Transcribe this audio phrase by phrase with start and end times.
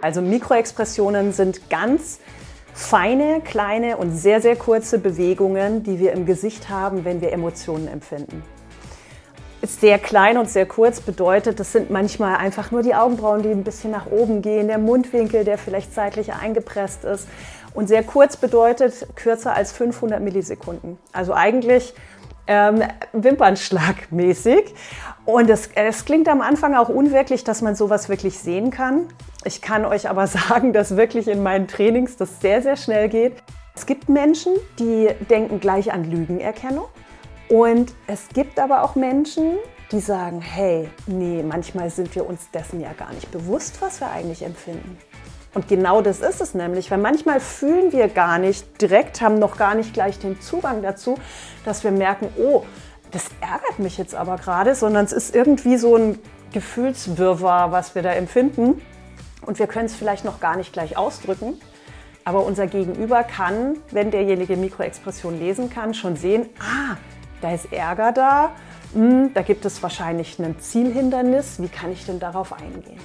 [0.00, 2.20] Also Mikroexpressionen sind ganz
[2.72, 7.88] feine, kleine und sehr, sehr kurze Bewegungen, die wir im Gesicht haben, wenn wir Emotionen
[7.88, 8.44] empfinden.
[9.62, 13.64] Sehr klein und sehr kurz bedeutet, das sind manchmal einfach nur die Augenbrauen, die ein
[13.64, 17.26] bisschen nach oben gehen, der Mundwinkel, der vielleicht seitlich eingepresst ist.
[17.74, 20.96] Und sehr kurz bedeutet kürzer als 500 Millisekunden.
[21.12, 21.92] Also eigentlich
[22.48, 24.74] ähm, Wimpernschlagmäßig.
[25.24, 29.06] Und es, es klingt am Anfang auch unwirklich, dass man sowas wirklich sehen kann.
[29.44, 33.34] Ich kann euch aber sagen, dass wirklich in meinen Trainings das sehr, sehr schnell geht.
[33.76, 36.86] Es gibt Menschen, die denken gleich an Lügenerkennung.
[37.48, 39.58] Und es gibt aber auch Menschen,
[39.92, 44.10] die sagen, hey, nee, manchmal sind wir uns dessen ja gar nicht bewusst, was wir
[44.10, 44.98] eigentlich empfinden.
[45.54, 49.56] Und genau das ist es nämlich, weil manchmal fühlen wir gar nicht direkt, haben noch
[49.56, 51.18] gar nicht gleich den Zugang dazu,
[51.64, 52.64] dass wir merken, oh,
[53.10, 56.18] das ärgert mich jetzt aber gerade, sondern es ist irgendwie so ein
[56.52, 58.82] Gefühlswirrwarr, was wir da empfinden.
[59.46, 61.58] Und wir können es vielleicht noch gar nicht gleich ausdrücken.
[62.24, 66.96] Aber unser Gegenüber kann, wenn derjenige Mikroexpression lesen kann, schon sehen, ah,
[67.40, 68.50] da ist Ärger da,
[68.92, 73.00] hm, da gibt es wahrscheinlich ein Zielhindernis, wie kann ich denn darauf eingehen?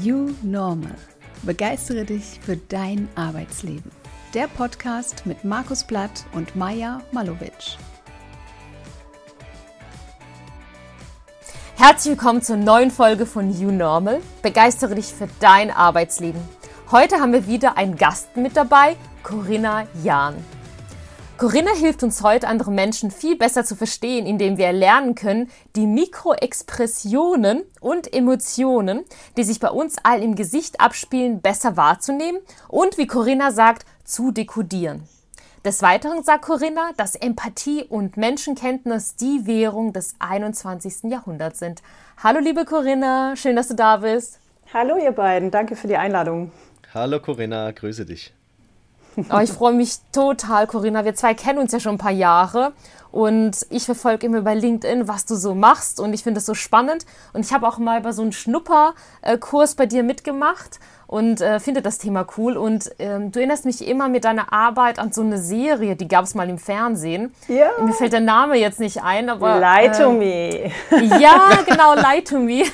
[0.00, 0.94] You Normal
[1.42, 3.90] Begeistere dich für dein Arbeitsleben.
[4.34, 7.78] Der Podcast mit Markus Blatt und Maja Malovic.
[11.76, 14.20] Herzlich willkommen zur neuen Folge von You Normal.
[14.42, 16.40] Begeistere dich für dein Arbeitsleben.
[16.90, 20.34] Heute haben wir wieder einen Gast mit dabei, Corinna Jahn.
[21.38, 25.86] Corinna hilft uns heute, andere Menschen viel besser zu verstehen, indem wir lernen können, die
[25.86, 29.04] Mikroexpressionen und Emotionen,
[29.36, 34.32] die sich bei uns all im Gesicht abspielen, besser wahrzunehmen und, wie Corinna sagt, zu
[34.32, 35.04] dekodieren.
[35.64, 41.04] Des Weiteren sagt Corinna, dass Empathie und Menschenkenntnis die Währung des 21.
[41.04, 41.82] Jahrhunderts sind.
[42.20, 44.40] Hallo liebe Corinna, schön, dass du da bist.
[44.74, 46.50] Hallo ihr beiden, danke für die Einladung.
[46.92, 48.32] Hallo Corinna, grüße dich.
[49.30, 51.04] Oh, ich freue mich total, Corinna.
[51.04, 52.72] Wir zwei kennen uns ja schon ein paar Jahre
[53.10, 56.54] und ich verfolge immer bei LinkedIn, was du so machst und ich finde das so
[56.54, 57.06] spannend.
[57.32, 61.80] Und ich habe auch mal bei so einem Schnupperkurs bei dir mitgemacht und äh, finde
[61.80, 62.56] das Thema cool.
[62.56, 66.24] Und ähm, du erinnerst mich immer mit deiner Arbeit an so eine Serie, die gab
[66.24, 67.34] es mal im Fernsehen.
[67.48, 67.70] Ja.
[67.82, 69.58] Mir fällt der Name jetzt nicht ein, aber.
[69.58, 71.18] Lie to äh, me.
[71.18, 72.64] Ja, genau, Lie to me.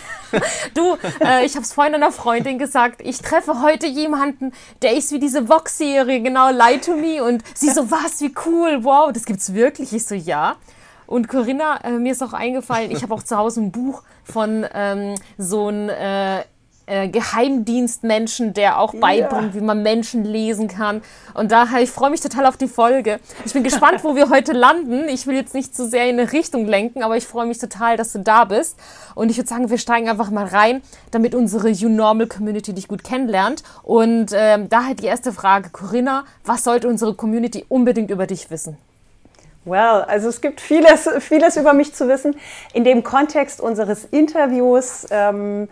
[0.75, 4.53] Du, äh, ich habe es vorhin einer Freundin gesagt, ich treffe heute jemanden,
[4.83, 7.23] der ist wie diese Vox-Serie, genau, Lie to Me.
[7.23, 9.93] Und sie so, was, wie cool, wow, das gibt's wirklich.
[9.93, 10.57] Ich so, ja.
[11.07, 14.67] Und Corinna, äh, mir ist auch eingefallen, ich habe auch zu Hause ein Buch von
[14.73, 16.45] ähm, so einem äh,
[16.87, 19.61] äh, Geheimdienstmenschen, der auch beibringt, ja.
[19.61, 21.03] wie man Menschen lesen kann.
[21.33, 23.21] Und daher, ich freue mich total auf die Folge.
[23.45, 25.09] Ich bin gespannt, wo wir heute landen.
[25.09, 27.97] Ich will jetzt nicht zu sehr in eine Richtung lenken, aber ich freue mich total,
[27.97, 28.79] dass du da bist.
[29.15, 32.89] Und ich würde sagen, wir steigen einfach mal rein, damit unsere You Normal Community dich
[32.89, 33.63] gut kennenlernt.
[33.83, 38.77] Und ähm, daher die erste Frage, Corinna, was sollte unsere Community unbedingt über dich wissen?
[39.65, 42.37] Well, also es gibt vieles, vieles über mich zu wissen.
[42.75, 45.69] In dem Kontext unseres Interviews ähm,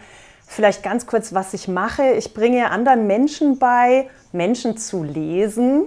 [0.54, 2.10] Vielleicht ganz kurz, was ich mache.
[2.12, 5.86] Ich bringe anderen Menschen bei, Menschen zu lesen.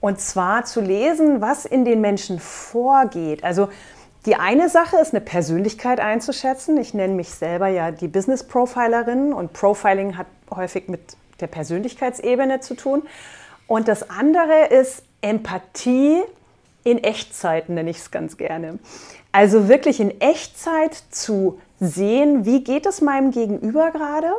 [0.00, 3.44] Und zwar zu lesen, was in den Menschen vorgeht.
[3.44, 3.68] Also
[4.26, 6.76] die eine Sache ist, eine Persönlichkeit einzuschätzen.
[6.78, 12.58] Ich nenne mich selber ja die Business Profilerin und Profiling hat häufig mit der Persönlichkeitsebene
[12.58, 13.04] zu tun.
[13.68, 16.20] Und das andere ist Empathie
[16.84, 18.78] in Echtzeit, nenne ich es ganz gerne.
[19.32, 24.32] Also wirklich in Echtzeit zu sehen, wie geht es meinem Gegenüber gerade,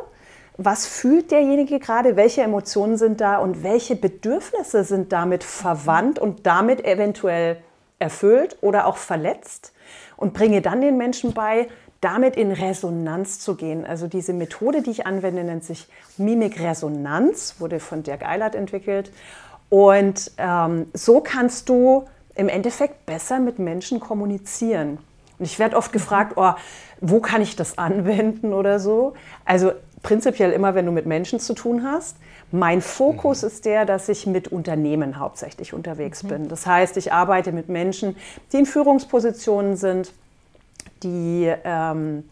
[0.56, 6.46] was fühlt derjenige gerade, welche Emotionen sind da und welche Bedürfnisse sind damit verwandt und
[6.46, 7.56] damit eventuell
[7.98, 9.72] erfüllt oder auch verletzt
[10.16, 11.68] und bringe dann den Menschen bei,
[12.00, 13.86] damit in Resonanz zu gehen.
[13.86, 15.88] Also diese Methode, die ich anwende, nennt sich
[16.18, 19.12] Mimikresonanz, wurde von Dirk Eilert entwickelt.
[19.68, 22.04] Und ähm, so kannst du
[22.34, 24.98] im Endeffekt besser mit Menschen kommunizieren.
[25.38, 26.52] Und ich werde oft gefragt, oh,
[27.00, 29.14] wo kann ich das anwenden oder so?
[29.44, 29.72] Also
[30.02, 32.16] prinzipiell immer, wenn du mit Menschen zu tun hast.
[32.50, 33.48] Mein Fokus mhm.
[33.48, 36.28] ist der, dass ich mit Unternehmen hauptsächlich unterwegs mhm.
[36.28, 36.48] bin.
[36.48, 38.16] Das heißt, ich arbeite mit Menschen,
[38.52, 40.12] die in Führungspositionen sind,
[41.02, 42.24] die ähm,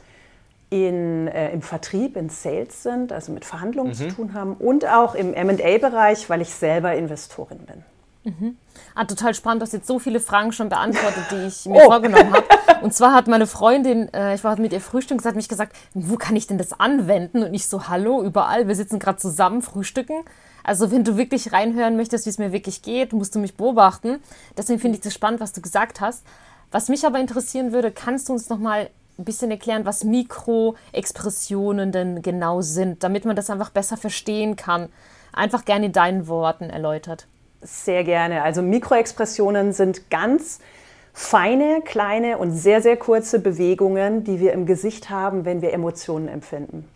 [0.68, 3.94] in, äh, im Vertrieb, in Sales sind, also mit Verhandlungen mhm.
[3.94, 7.84] zu tun haben und auch im MA-Bereich, weil ich selber Investorin bin.
[8.24, 8.56] Mhm.
[8.94, 11.86] Ah, total spannend, du hast jetzt so viele Fragen schon beantwortet, die ich mir oh.
[11.86, 12.44] vorgenommen habe.
[12.82, 15.74] Und zwar hat meine Freundin, äh, ich war mit ihr frühstücken, sie hat mich gesagt,
[15.94, 17.42] wo kann ich denn das anwenden?
[17.42, 20.24] Und ich so, hallo, überall, wir sitzen gerade zusammen, frühstücken.
[20.62, 24.20] Also wenn du wirklich reinhören möchtest, wie es mir wirklich geht, musst du mich beobachten.
[24.56, 26.24] Deswegen finde ich das spannend, was du gesagt hast.
[26.70, 32.22] Was mich aber interessieren würde, kannst du uns nochmal ein bisschen erklären, was Mikroexpressionen denn
[32.22, 34.88] genau sind, damit man das einfach besser verstehen kann?
[35.32, 37.26] Einfach gerne in deinen Worten erläutert.
[37.62, 38.42] Sehr gerne.
[38.42, 40.60] Also Mikroexpressionen sind ganz
[41.12, 46.28] feine, kleine und sehr, sehr kurze Bewegungen, die wir im Gesicht haben, wenn wir Emotionen
[46.28, 46.88] empfinden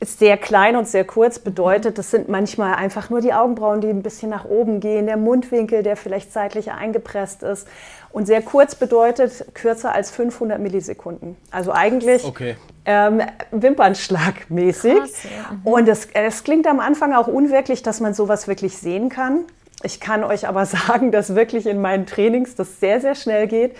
[0.00, 4.02] sehr klein und sehr kurz bedeutet, das sind manchmal einfach nur die Augenbrauen, die ein
[4.02, 7.66] bisschen nach oben gehen, der Mundwinkel, der vielleicht seitlich eingepresst ist.
[8.10, 11.36] Und sehr kurz bedeutet kürzer als 500 Millisekunden.
[11.50, 12.56] Also eigentlich okay.
[12.88, 14.98] Ähm, Wimpernschlagmäßig.
[14.98, 15.52] Krass, ja.
[15.52, 15.60] Mhm.
[15.62, 19.44] Und es, es klingt am Anfang auch unwirklich, dass man sowas wirklich sehen kann.
[19.82, 23.76] Ich kann euch aber sagen, dass wirklich in meinen Trainings das sehr, sehr schnell geht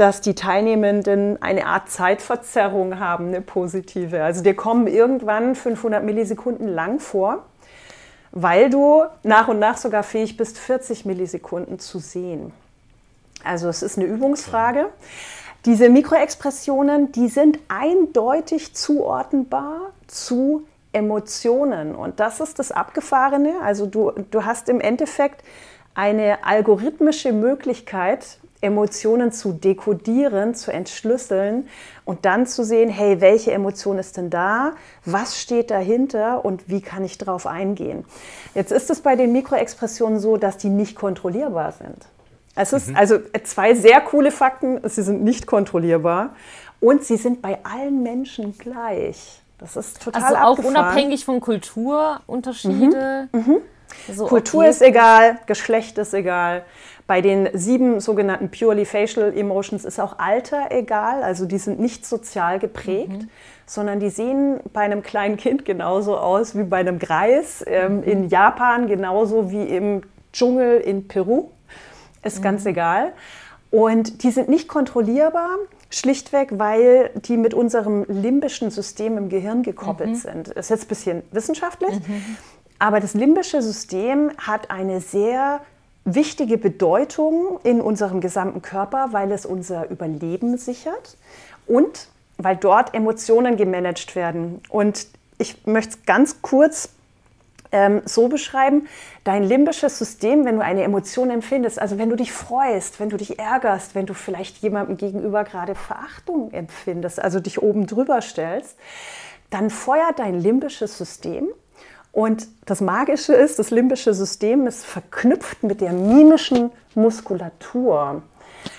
[0.00, 4.24] dass die Teilnehmenden eine Art Zeitverzerrung haben, eine positive.
[4.24, 7.44] Also dir kommen irgendwann 500 Millisekunden lang vor,
[8.32, 12.50] weil du nach und nach sogar fähig bist, 40 Millisekunden zu sehen.
[13.44, 14.86] Also es ist eine Übungsfrage.
[15.66, 21.94] Diese Mikroexpressionen, die sind eindeutig zuordnenbar zu Emotionen.
[21.94, 23.60] Und das ist das Abgefahrene.
[23.62, 25.44] Also du, du hast im Endeffekt
[25.94, 31.68] eine algorithmische Möglichkeit, Emotionen zu dekodieren, zu entschlüsseln
[32.04, 34.72] und dann zu sehen, hey, welche Emotion ist denn da?
[35.04, 38.04] Was steht dahinter und wie kann ich darauf eingehen?
[38.54, 42.06] Jetzt ist es bei den Mikroexpressionen so, dass die nicht kontrollierbar sind.
[42.60, 42.96] Es ist mhm.
[42.96, 46.34] also zwei sehr coole Fakten, sie sind nicht kontrollierbar
[46.80, 49.40] und sie sind bei allen Menschen gleich.
[49.58, 50.76] Das ist total Also auch abgefahren.
[50.76, 53.28] unabhängig von Kulturunterschiede.
[53.32, 53.40] Mhm.
[53.40, 53.56] Mhm.
[54.12, 54.70] So, Kultur okay.
[54.70, 56.64] ist egal, Geschlecht ist egal.
[57.06, 62.06] Bei den sieben sogenannten Purely Facial Emotions ist auch Alter egal, also die sind nicht
[62.06, 63.28] sozial geprägt, mhm.
[63.66, 68.02] sondern die sehen bei einem kleinen Kind genauso aus wie bei einem Greis, ähm, mhm.
[68.04, 70.02] in Japan genauso wie im
[70.32, 71.50] Dschungel in Peru,
[72.22, 72.42] ist mhm.
[72.42, 73.12] ganz egal.
[73.70, 75.56] Und die sind nicht kontrollierbar,
[75.90, 80.14] schlichtweg, weil die mit unserem limbischen System im Gehirn gekoppelt mhm.
[80.16, 80.48] sind.
[80.48, 82.36] Das ist jetzt ein bisschen wissenschaftlich, mhm.
[82.78, 85.60] aber das limbische System hat eine sehr
[86.04, 91.16] wichtige Bedeutung in unserem gesamten Körper, weil es unser Überleben sichert
[91.66, 92.08] und
[92.38, 94.60] weil dort Emotionen gemanagt werden.
[94.68, 95.06] Und
[95.38, 96.90] ich möchte es ganz kurz
[97.72, 98.88] ähm, so beschreiben,
[99.24, 103.16] dein limbisches System, wenn du eine Emotion empfindest, also wenn du dich freust, wenn du
[103.16, 108.76] dich ärgerst, wenn du vielleicht jemandem gegenüber gerade Verachtung empfindest, also dich oben drüber stellst,
[109.50, 111.48] dann feuert dein limbisches System
[112.12, 118.22] und das Magische ist, das limbische System ist verknüpft mit der mimischen Muskulatur.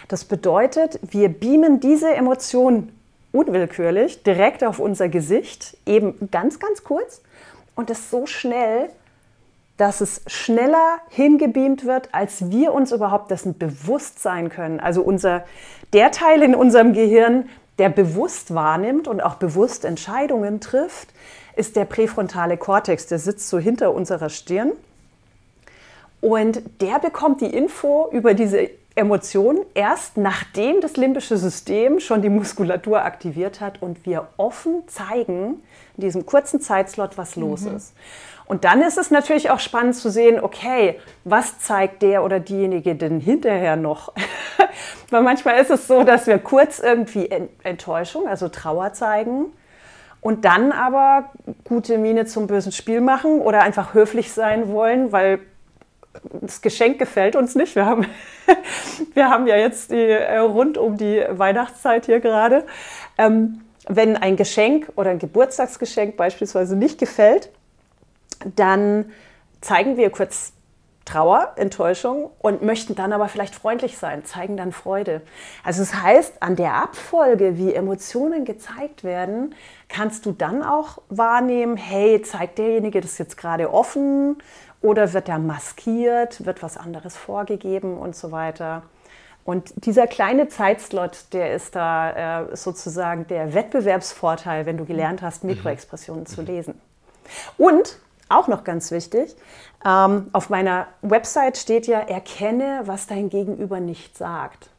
[0.09, 2.91] Das bedeutet, wir beamen diese Emotion
[3.31, 7.21] unwillkürlich direkt auf unser Gesicht, eben ganz, ganz kurz
[7.81, 8.89] und das so schnell,
[9.77, 14.79] dass es schneller hingebeamt wird, als wir uns überhaupt dessen bewusst sein können.
[14.79, 15.45] Also unser,
[15.91, 17.49] der Teil in unserem Gehirn,
[17.79, 21.09] der bewusst wahrnimmt und auch bewusst Entscheidungen trifft,
[21.55, 24.73] ist der präfrontale Kortex, der sitzt so hinter unserer Stirn.
[26.21, 32.29] Und der bekommt die Info über diese Emotion erst nachdem das limbische System schon die
[32.29, 35.63] Muskulatur aktiviert hat und wir offen zeigen
[35.97, 37.75] in diesem kurzen Zeitslot, was los mhm.
[37.75, 37.93] ist.
[38.45, 42.95] Und dann ist es natürlich auch spannend zu sehen, okay, was zeigt der oder diejenige
[42.95, 44.11] denn hinterher noch?
[45.09, 47.29] Weil manchmal ist es so, dass wir kurz irgendwie
[47.63, 49.45] Enttäuschung, also Trauer zeigen
[50.19, 51.31] und dann aber
[51.63, 55.39] gute Miene zum bösen Spiel machen oder einfach höflich sein wollen, weil
[56.41, 57.75] das Geschenk gefällt uns nicht.
[57.75, 58.05] Wir haben,
[59.13, 62.65] wir haben ja jetzt die, äh, rund um die Weihnachtszeit hier gerade.
[63.17, 67.49] Ähm, wenn ein Geschenk oder ein Geburtstagsgeschenk beispielsweise nicht gefällt,
[68.55, 69.11] dann
[69.61, 70.53] zeigen wir kurz
[71.05, 75.21] Trauer, Enttäuschung und möchten dann aber vielleicht freundlich sein, zeigen dann Freude.
[75.63, 79.55] Also das heißt, an der Abfolge, wie Emotionen gezeigt werden,
[79.89, 84.37] kannst du dann auch wahrnehmen, hey, zeigt derjenige das jetzt gerade offen
[84.81, 88.83] oder wird er maskiert, wird was anderes vorgegeben und so weiter.
[89.43, 95.43] Und dieser kleine Zeitslot, der ist da äh, sozusagen der Wettbewerbsvorteil, wenn du gelernt hast,
[95.43, 95.51] mhm.
[95.51, 96.27] Mikroexpressionen mhm.
[96.27, 96.81] zu lesen.
[97.57, 97.97] Und
[98.29, 99.35] auch noch ganz wichtig,
[99.85, 104.69] ähm, auf meiner Website steht ja, erkenne, was dein Gegenüber nicht sagt.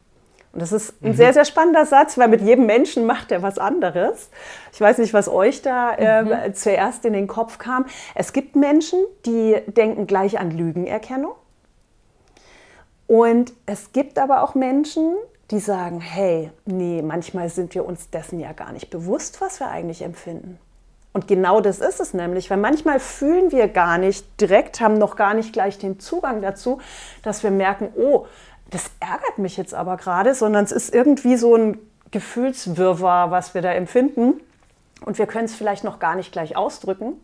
[0.53, 1.15] Und das ist ein mhm.
[1.15, 4.31] sehr, sehr spannender Satz, weil mit jedem Menschen macht er was anderes.
[4.73, 6.55] Ich weiß nicht, was euch da äh, mhm.
[6.55, 7.87] zuerst in den Kopf kam.
[8.15, 11.33] Es gibt Menschen, die denken gleich an Lügenerkennung.
[13.13, 15.17] Und es gibt aber auch Menschen,
[15.51, 19.69] die sagen, hey, nee, manchmal sind wir uns dessen ja gar nicht bewusst, was wir
[19.69, 20.59] eigentlich empfinden.
[21.13, 25.15] Und genau das ist es nämlich, weil manchmal fühlen wir gar nicht direkt, haben noch
[25.15, 26.81] gar nicht gleich den Zugang dazu,
[27.23, 28.25] dass wir merken, oh,
[28.71, 31.79] das ärgert mich jetzt aber gerade, sondern es ist irgendwie so ein
[32.13, 34.41] Gefühlswirrwarr, was wir da empfinden.
[35.05, 37.21] Und wir können es vielleicht noch gar nicht gleich ausdrücken.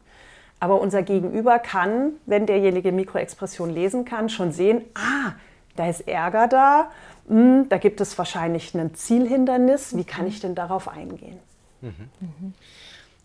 [0.61, 5.33] Aber unser Gegenüber kann, wenn derjenige Mikroexpression lesen kann, schon sehen, ah,
[5.79, 6.91] da ist Ärger da,
[7.29, 11.39] hm, da gibt es wahrscheinlich ein Zielhindernis, wie kann ich denn darauf eingehen?
[11.81, 11.93] Mhm.
[12.21, 12.55] Mhm.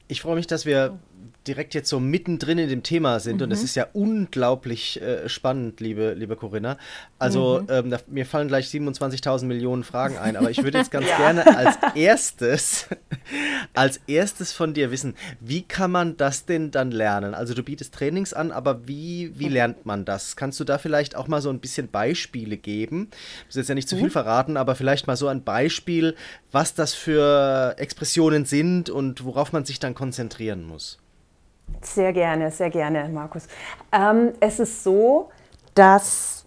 [0.08, 1.00] Ich freue mich, dass wir
[1.48, 3.44] direkt jetzt so mittendrin in dem Thema sind mhm.
[3.44, 3.66] und das mhm.
[3.66, 6.78] ist ja unglaublich äh, spannend, liebe, liebe Corinna.
[7.20, 7.68] Also mhm.
[7.70, 11.18] ähm, da, mir fallen gleich 27.000 Millionen Fragen ein, aber ich würde jetzt ganz ja.
[11.18, 12.88] gerne als erstes,
[13.74, 17.34] als erstes von dir wissen, wie kann man das denn dann lernen?
[17.34, 20.36] Also du bietest Trainings an, aber wie, wie lernt man das?
[20.36, 23.10] Kannst du da vielleicht auch mal so ein bisschen Beispiele geben?
[23.42, 24.12] Ich muss jetzt ja nicht zu viel mhm.
[24.12, 26.16] verraten, aber vielleicht mal so ein Beispiel,
[26.52, 31.00] was das für Expressionen sind und worauf man sich dann konzentrieren muss.
[31.82, 33.48] Sehr gerne, sehr gerne, Markus.
[33.92, 35.30] Ähm, es ist so,
[35.76, 36.46] dass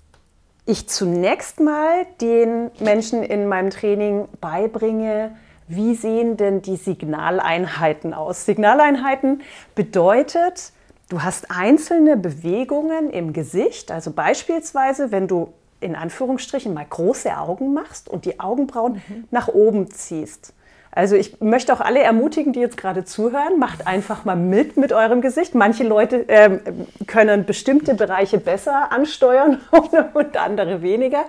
[0.65, 5.37] ich zunächst mal den Menschen in meinem Training beibringe,
[5.69, 8.45] wie sehen denn die Signaleinheiten aus?
[8.45, 9.43] Signaleinheiten
[9.75, 10.73] bedeutet,
[11.09, 17.75] du hast einzelne Bewegungen im Gesicht, also beispielsweise, wenn du in Anführungsstrichen mal große Augen
[17.75, 19.25] machst und die Augenbrauen mhm.
[19.31, 20.55] nach oben ziehst.
[20.97, 24.95] Also ich möchte auch alle ermutigen, die jetzt gerade zuhören, macht einfach mal mit mit
[24.95, 25.55] eurem Gesicht.
[25.55, 26.59] Manche Leute äh,
[27.07, 29.61] können bestimmte Bereiche besser ansteuern
[30.15, 31.27] und andere weniger.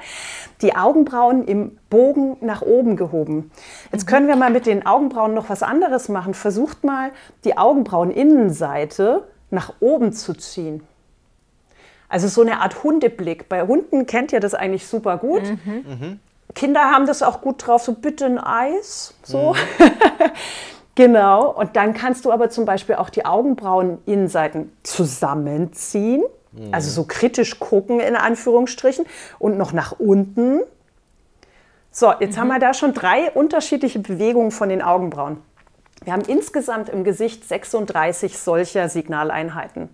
[0.62, 3.52] Die Augenbrauen im Bogen nach oben gehoben.
[3.92, 6.34] Jetzt können wir mal mit den Augenbrauen noch was anderes machen.
[6.34, 7.12] Versucht mal
[7.44, 10.82] die Augenbraueninnenseite nach oben zu ziehen.
[12.08, 13.50] Also so eine Art Hundeblick.
[13.50, 15.44] Bei Hunden kennt ihr das eigentlich super gut.
[15.44, 15.86] Mhm.
[15.86, 16.20] Mhm.
[16.58, 19.54] Kinder haben das auch gut drauf, so bitte ein Eis, so.
[19.54, 19.92] Mhm.
[20.96, 21.52] genau.
[21.52, 26.24] Und dann kannst du aber zum Beispiel auch die Augenbrauen-Innenseiten zusammenziehen,
[26.54, 26.74] mhm.
[26.74, 29.06] also so kritisch gucken in Anführungsstrichen
[29.38, 30.62] und noch nach unten.
[31.92, 32.42] So, jetzt mhm.
[32.42, 35.38] haben wir da schon drei unterschiedliche Bewegungen von den Augenbrauen.
[36.04, 39.90] Wir haben insgesamt im Gesicht 36 solcher Signaleinheiten.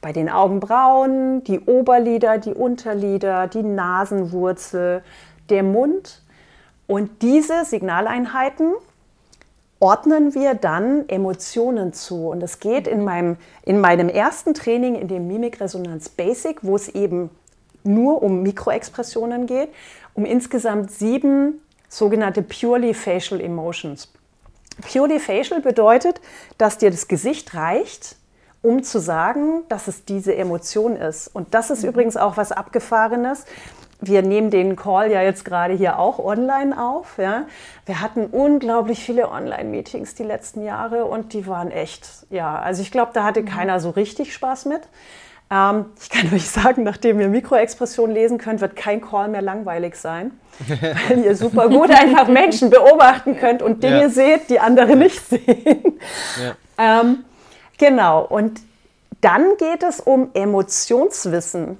[0.00, 5.02] Bei den Augenbrauen, die Oberlider, die Unterlider, die Nasenwurzel,
[5.50, 6.22] der Mund.
[6.86, 8.74] Und diese Signaleinheiten
[9.80, 12.28] ordnen wir dann Emotionen zu.
[12.28, 16.88] Und das geht in meinem, in meinem ersten Training, in dem Mimikresonanz Basic, wo es
[16.88, 17.30] eben
[17.82, 19.68] nur um Mikroexpressionen geht,
[20.14, 24.08] um insgesamt sieben sogenannte Purely Facial Emotions.
[24.80, 26.20] Purely Facial bedeutet,
[26.58, 28.16] dass dir das Gesicht reicht,
[28.62, 31.28] um zu sagen, dass es diese Emotion ist.
[31.28, 31.90] Und das ist mhm.
[31.90, 33.44] übrigens auch was Abgefahrenes
[34.06, 37.18] wir nehmen den Call ja jetzt gerade hier auch online auf.
[37.18, 37.44] Ja.
[37.86, 42.90] Wir hatten unglaublich viele Online-Meetings die letzten Jahre und die waren echt, ja, also ich
[42.90, 43.46] glaube, da hatte mhm.
[43.46, 44.82] keiner so richtig Spaß mit.
[45.50, 49.96] Ähm, ich kann euch sagen, nachdem ihr Mikroexpression lesen könnt, wird kein Call mehr langweilig
[49.96, 50.32] sein,
[51.08, 54.08] weil ihr super gut einfach Menschen beobachten könnt und Dinge ja.
[54.08, 55.98] seht, die andere nicht sehen.
[56.76, 57.00] Ja.
[57.00, 57.24] Ähm,
[57.78, 58.60] genau, und
[59.20, 61.78] dann geht es um Emotionswissen.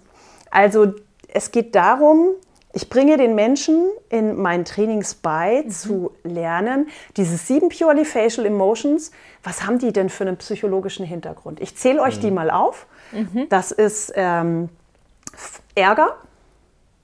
[0.50, 0.94] Also
[1.34, 2.30] es geht darum,
[2.72, 5.70] ich bringe den Menschen in meinen Trainings bei, mhm.
[5.70, 9.12] zu lernen, diese sieben Purely Facial Emotions,
[9.42, 11.60] was haben die denn für einen psychologischen Hintergrund?
[11.60, 12.20] Ich zähle euch mhm.
[12.20, 12.86] die mal auf.
[13.12, 13.46] Mhm.
[13.48, 14.70] Das ist ähm,
[15.74, 16.16] Ärger,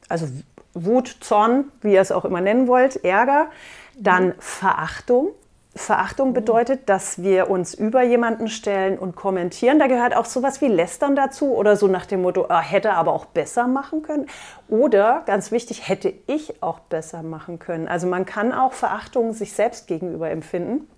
[0.08, 0.26] also
[0.74, 3.50] Wut, Zorn, wie ihr es auch immer nennen wollt, Ärger.
[3.96, 4.34] Dann mhm.
[4.38, 5.28] Verachtung,
[5.76, 9.78] Verachtung bedeutet, dass wir uns über jemanden stellen und kommentieren.
[9.78, 13.12] Da gehört auch sowas wie Lästern dazu oder so nach dem Motto, ah, hätte aber
[13.12, 14.26] auch besser machen können.
[14.68, 17.86] Oder ganz wichtig, hätte ich auch besser machen können.
[17.86, 20.88] Also man kann auch Verachtung sich selbst gegenüber empfinden.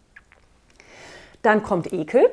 [1.43, 2.31] Dann kommt Ekel.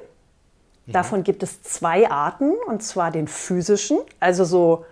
[0.88, 4.86] Davon gibt es zwei Arten, und zwar den physischen, also so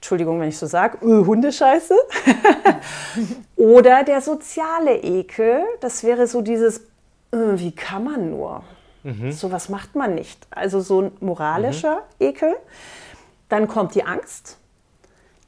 [0.00, 1.94] Entschuldigung, wenn ich so sage, öh, Hundescheiße.
[3.56, 6.78] Oder der soziale Ekel, das wäre so dieses,
[7.32, 8.64] äh, wie kann man nur?
[9.02, 9.30] Mhm.
[9.30, 10.46] So was macht man nicht.
[10.50, 12.26] Also so ein moralischer mhm.
[12.28, 12.56] Ekel.
[13.50, 14.56] Dann kommt die Angst.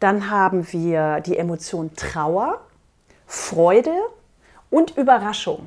[0.00, 2.60] Dann haben wir die Emotion Trauer,
[3.26, 3.96] Freude
[4.68, 5.66] und Überraschung.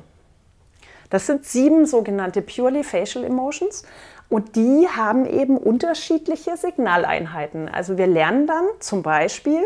[1.10, 3.84] Das sind sieben sogenannte Purely Facial Emotions.
[4.28, 7.68] Und die haben eben unterschiedliche Signaleinheiten.
[7.68, 9.60] Also wir lernen dann zum Beispiel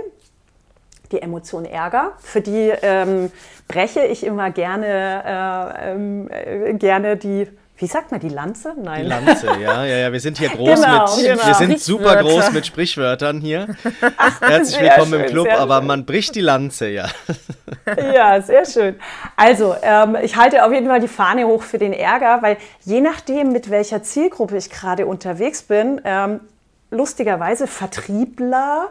[1.12, 2.12] die Emotion Ärger.
[2.18, 3.32] Für die ähm,
[3.68, 5.24] breche ich immer gerne,
[5.76, 7.48] äh, ähm, äh, gerne die
[7.80, 8.74] wie sagt man die Lanze?
[8.76, 9.04] Nein.
[9.04, 10.12] Die Lanze, ja, ja, ja.
[10.12, 11.46] Wir sind hier groß genau, mit, genau.
[11.46, 13.74] wir sind super groß mit Sprichwörtern hier.
[14.18, 15.86] Ach, Herzlich willkommen schön, im Club, aber schön.
[15.86, 17.08] man bricht die Lanze, ja.
[18.14, 18.96] Ja, sehr schön.
[19.34, 23.00] Also, ähm, ich halte auf jeden Fall die Fahne hoch für den Ärger, weil je
[23.00, 26.40] nachdem, mit welcher Zielgruppe ich gerade unterwegs bin, ähm,
[26.90, 28.88] lustigerweise Vertriebler,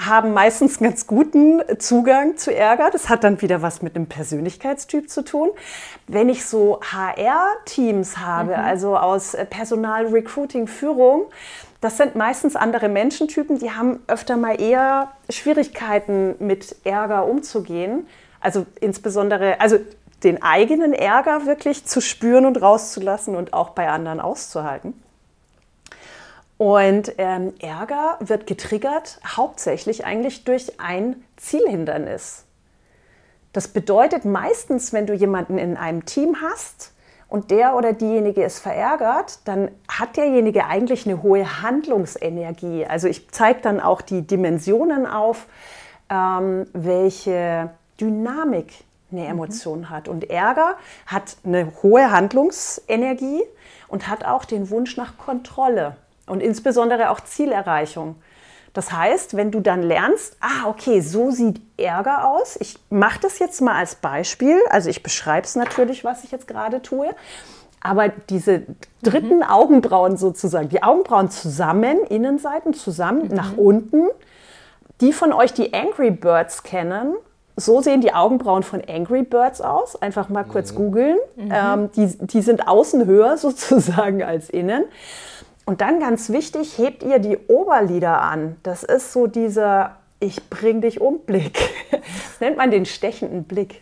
[0.00, 2.90] haben meistens ganz guten Zugang zu Ärger.
[2.90, 5.50] Das hat dann wieder was mit einem Persönlichkeitstyp zu tun.
[6.06, 8.64] Wenn ich so HR-Teams habe, mhm.
[8.64, 11.26] also aus Personal, Recruiting, Führung,
[11.80, 18.06] das sind meistens andere Menschentypen, die haben öfter mal eher Schwierigkeiten mit Ärger umzugehen.
[18.40, 19.78] Also insbesondere, also
[20.22, 24.94] den eigenen Ärger wirklich zu spüren und rauszulassen und auch bei anderen auszuhalten.
[26.56, 32.44] Und ähm, Ärger wird getriggert hauptsächlich eigentlich durch ein Zielhindernis.
[33.52, 36.92] Das bedeutet meistens, wenn du jemanden in einem Team hast
[37.28, 42.86] und der oder diejenige ist verärgert, dann hat derjenige eigentlich eine hohe Handlungsenergie.
[42.86, 45.46] Also ich zeige dann auch die Dimensionen auf,
[46.10, 47.70] ähm, welche
[48.00, 48.72] Dynamik
[49.10, 49.30] eine mhm.
[49.30, 49.90] Emotion mhm.
[49.90, 50.08] hat.
[50.08, 53.42] Und Ärger hat eine hohe Handlungsenergie
[53.88, 55.96] und hat auch den Wunsch nach Kontrolle
[56.26, 58.16] und insbesondere auch Zielerreichung.
[58.74, 62.56] Das heißt, wenn du dann lernst, ah, okay, so sieht Ärger aus.
[62.60, 64.58] Ich mache das jetzt mal als Beispiel.
[64.68, 67.08] Also ich beschreibe es natürlich, was ich jetzt gerade tue.
[67.80, 68.62] Aber diese
[69.02, 69.42] dritten mhm.
[69.44, 73.34] Augenbrauen sozusagen, die Augenbrauen zusammen, Innenseiten zusammen, mhm.
[73.34, 74.08] nach unten.
[75.00, 77.14] Die von euch, die Angry Birds kennen,
[77.56, 80.00] so sehen die Augenbrauen von Angry Birds aus.
[80.02, 80.76] Einfach mal kurz mhm.
[80.76, 81.18] googeln.
[81.36, 81.52] Mhm.
[81.52, 84.84] Ähm, die, die sind außen höher sozusagen als innen.
[85.64, 88.56] Und dann ganz wichtig, hebt ihr die Oberlider an.
[88.62, 91.58] Das ist so dieser Ich bring dich um Blick.
[91.90, 93.80] Das nennt man den stechenden Blick.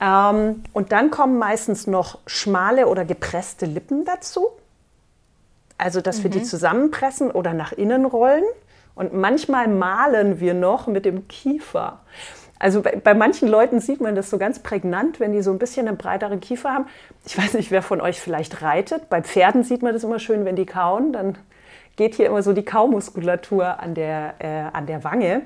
[0.00, 4.48] Ähm, und dann kommen meistens noch schmale oder gepresste Lippen dazu.
[5.76, 6.22] Also, dass mhm.
[6.24, 6.44] wir die mhm.
[6.44, 8.44] zusammenpressen oder nach innen rollen.
[8.94, 12.00] Und manchmal malen wir noch mit dem Kiefer.
[12.60, 15.58] Also bei, bei, manchen Leuten sieht man das so ganz prägnant, wenn die so ein
[15.58, 16.84] bisschen einen breiteren Kiefer haben.
[17.26, 19.08] Ich weiß nicht, wer von euch vielleicht reitet.
[19.08, 21.14] Bei Pferden sieht man das immer schön, wenn die kauen.
[21.14, 21.38] Dann
[21.96, 25.42] geht hier immer so die Kaumuskulatur an der, äh, an der Wange.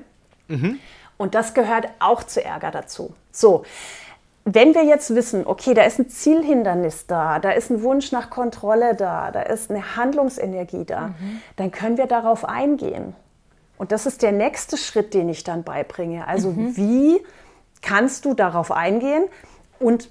[0.49, 0.77] Mhm.
[1.17, 3.13] Und das gehört auch zu Ärger dazu.
[3.31, 3.63] So,
[4.43, 8.29] wenn wir jetzt wissen, okay, da ist ein Zielhindernis da, da ist ein Wunsch nach
[8.29, 11.41] Kontrolle da, da ist eine Handlungsenergie da, mhm.
[11.55, 13.15] dann können wir darauf eingehen.
[13.77, 16.27] Und das ist der nächste Schritt, den ich dann beibringe.
[16.27, 16.77] Also mhm.
[16.77, 17.21] wie
[17.81, 19.25] kannst du darauf eingehen?
[19.79, 20.09] Und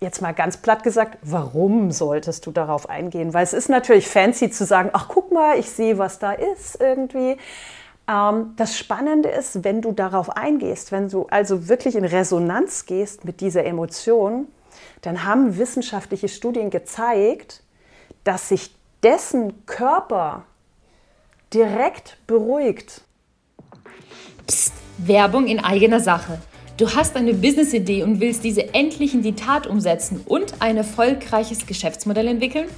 [0.00, 3.32] jetzt mal ganz platt gesagt, warum solltest du darauf eingehen?
[3.32, 6.80] Weil es ist natürlich fancy zu sagen, ach guck mal, ich sehe, was da ist
[6.80, 7.38] irgendwie.
[8.08, 13.24] Ähm, das Spannende ist, wenn du darauf eingehst, wenn du also wirklich in Resonanz gehst
[13.24, 14.48] mit dieser Emotion,
[15.02, 17.62] dann haben wissenschaftliche Studien gezeigt,
[18.24, 20.44] dass sich dessen Körper
[21.52, 23.02] direkt beruhigt.
[24.46, 26.40] Psst, Werbung in eigener Sache.
[26.76, 31.66] Du hast eine Business-Idee und willst diese endlich in die Tat umsetzen und ein erfolgreiches
[31.66, 32.68] Geschäftsmodell entwickeln?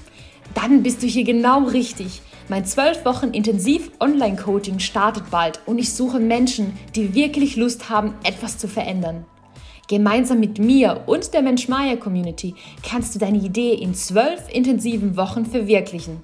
[0.55, 2.23] Dann bist du hier genau richtig.
[2.49, 8.15] Mein 12 Wochen intensiv Online-Coaching startet bald und ich suche Menschen, die wirklich Lust haben,
[8.23, 9.27] etwas zu verändern.
[9.89, 16.23] Gemeinsam mit mir und der Mensch-Maya-Community kannst du deine Idee in 12 intensiven Wochen verwirklichen.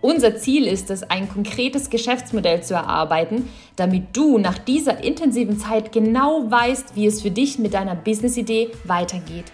[0.00, 5.90] Unser Ziel ist es, ein konkretes Geschäftsmodell zu erarbeiten, damit du nach dieser intensiven Zeit
[5.90, 9.46] genau weißt, wie es für dich mit deiner Business-Idee weitergeht.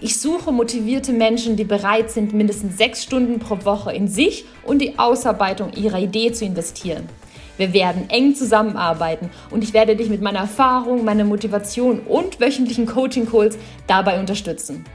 [0.00, 4.78] Ich suche motivierte Menschen, die bereit sind, mindestens sechs Stunden pro Woche in sich und
[4.78, 7.08] die Ausarbeitung ihrer Idee zu investieren.
[7.56, 12.86] Wir werden eng zusammenarbeiten und ich werde dich mit meiner Erfahrung, meiner Motivation und wöchentlichen
[12.86, 13.58] Coaching-Calls
[13.88, 14.86] dabei unterstützen.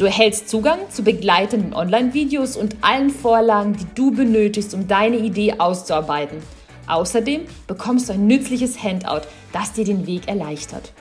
[0.00, 5.56] Du erhältst Zugang zu begleitenden Online-Videos und allen Vorlagen, die du benötigst, um deine Idee
[5.58, 6.38] auszuarbeiten.
[6.86, 10.94] Außerdem bekommst du ein nützliches Handout, das dir den Weg erleichtert.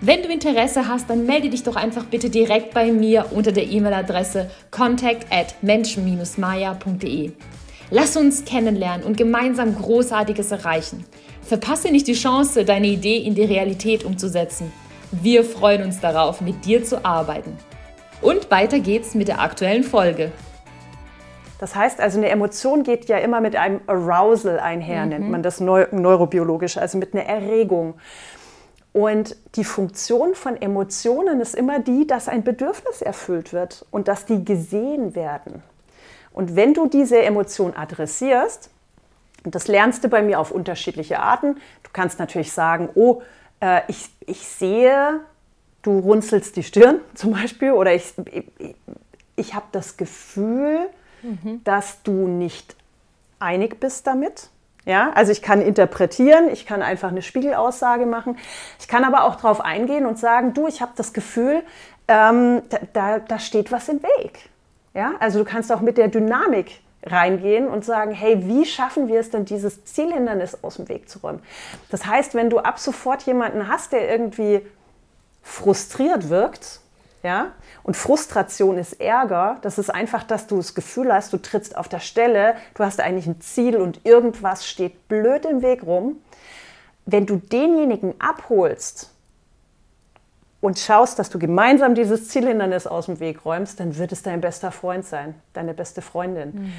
[0.00, 3.68] Wenn du Interesse hast, dann melde dich doch einfach bitte direkt bei mir unter der
[3.68, 7.30] E-Mail-Adresse contact at menschen-maya.de.
[7.92, 11.04] Lass uns kennenlernen und gemeinsam Großartiges erreichen.
[11.42, 14.72] Verpasse nicht die Chance, deine Idee in die Realität umzusetzen.
[15.12, 17.56] Wir freuen uns darauf, mit dir zu arbeiten.
[18.26, 20.32] Und weiter geht's mit der aktuellen Folge.
[21.60, 25.10] Das heißt also, eine Emotion geht ja immer mit einem Arousal einher, mhm.
[25.10, 27.94] nennt man das neu neurobiologisch, also mit einer Erregung.
[28.92, 34.26] Und die Funktion von Emotionen ist immer die, dass ein Bedürfnis erfüllt wird und dass
[34.26, 35.62] die gesehen werden.
[36.32, 38.70] Und wenn du diese Emotion adressierst,
[39.44, 43.22] und das lernst du bei mir auf unterschiedliche Arten, du kannst natürlich sagen, oh,
[43.60, 45.20] äh, ich, ich sehe
[45.86, 48.14] du runzelst die Stirn zum Beispiel oder ich,
[48.58, 48.74] ich,
[49.36, 50.80] ich habe das Gefühl,
[51.22, 51.62] mhm.
[51.64, 52.76] dass du nicht
[53.38, 54.50] einig bist damit.
[54.84, 58.38] Ja, also ich kann interpretieren, ich kann einfach eine Spiegelaussage machen.
[58.78, 61.64] Ich kann aber auch darauf eingehen und sagen, du, ich habe das Gefühl,
[62.06, 64.48] ähm, da, da, da, steht was im Weg.
[64.94, 69.18] Ja, also du kannst auch mit der Dynamik reingehen und sagen, hey, wie schaffen wir
[69.18, 71.42] es denn, dieses Zielhindernis aus dem Weg zu räumen?
[71.90, 74.62] Das heißt, wenn du ab sofort jemanden hast, der irgendwie
[75.46, 76.80] frustriert wirkt,
[77.22, 81.76] ja, und Frustration ist Ärger, das ist einfach, dass du das Gefühl hast, du trittst
[81.76, 86.16] auf der Stelle, du hast eigentlich ein Ziel und irgendwas steht blöd im Weg rum.
[87.04, 89.10] Wenn du denjenigen abholst,
[90.60, 94.40] und schaust, dass du gemeinsam dieses Zielhindernis aus dem Weg räumst, dann wird es dein
[94.40, 96.54] bester Freund sein, deine beste Freundin.
[96.54, 96.72] Mhm.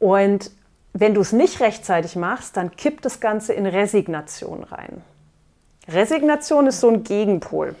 [0.00, 0.50] Und
[0.92, 5.02] wenn du es nicht rechtzeitig machst, dann kippt das Ganze in Resignation rein.
[5.88, 7.76] Resignation ist so ein Gegenpol.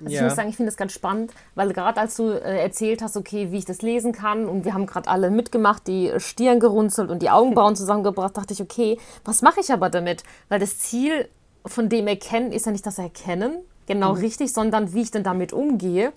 [0.00, 0.20] Also ja.
[0.20, 3.16] ich muss sagen, ich finde das ganz spannend, weil gerade als du äh, erzählt hast,
[3.16, 7.10] okay, wie ich das lesen kann und wir haben gerade alle mitgemacht, die Stirn gerunzelt
[7.10, 10.22] und die Augenbrauen zusammengebracht, dachte ich, okay, was mache ich aber damit?
[10.48, 11.28] Weil das Ziel
[11.66, 13.56] von dem Erkennen ist ja nicht das Erkennen,
[13.86, 14.20] genau mhm.
[14.20, 16.12] richtig, sondern wie ich denn damit umgehe.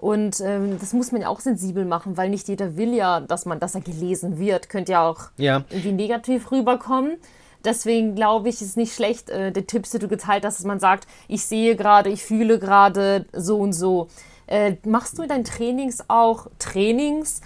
[0.00, 3.44] Und ähm, das muss man ja auch sensibel machen, weil nicht jeder will ja, dass
[3.44, 4.70] man, dass er gelesen wird.
[4.70, 5.62] Könnte ja auch ja.
[5.68, 7.18] irgendwie negativ rüberkommen.
[7.64, 10.80] Deswegen glaube ich, ist nicht schlecht, äh, der Tipps, die du geteilt hast, dass man
[10.80, 14.08] sagt, ich sehe gerade, ich fühle gerade so und so.
[14.46, 17.40] Äh, machst du in deinen Trainings auch Trainings,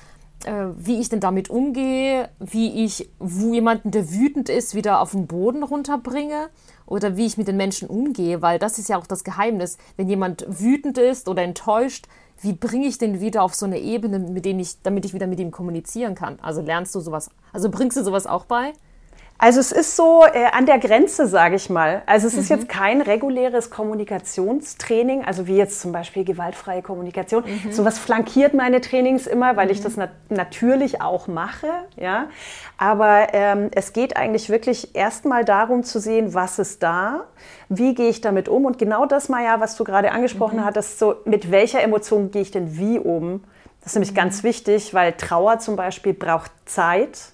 [0.44, 5.12] äh, wie ich denn damit umgehe, wie ich, wo jemanden, der wütend ist, wieder auf
[5.12, 6.48] den Boden runterbringe?
[6.86, 9.78] oder wie ich mit den Menschen umgehe, weil das ist ja auch das Geheimnis.
[9.96, 12.06] Wenn jemand wütend ist oder enttäuscht,
[12.40, 15.26] wie bringe ich den wieder auf so eine Ebene, mit denen ich, damit ich wieder
[15.26, 16.38] mit ihm kommunizieren kann?
[16.40, 18.72] Also lernst du sowas, also bringst du sowas auch bei?
[19.36, 22.02] Also es ist so äh, an der Grenze, sage ich mal.
[22.06, 22.56] Also es ist mhm.
[22.56, 27.44] jetzt kein reguläres Kommunikationstraining, also wie jetzt zum Beispiel gewaltfreie Kommunikation.
[27.44, 27.72] Mhm.
[27.72, 29.72] Sowas flankiert meine Trainings immer, weil mhm.
[29.72, 31.66] ich das nat natürlich auch mache.
[31.96, 32.28] Ja?
[32.78, 37.24] Aber ähm, es geht eigentlich wirklich erstmal darum zu sehen, was ist da,
[37.68, 38.64] wie gehe ich damit um.
[38.64, 40.64] Und genau das, Maja, was du gerade angesprochen mhm.
[40.64, 43.42] hattest, so mit welcher Emotion gehe ich denn wie um.
[43.80, 44.16] Das ist nämlich mhm.
[44.16, 47.33] ganz wichtig, weil Trauer zum Beispiel braucht Zeit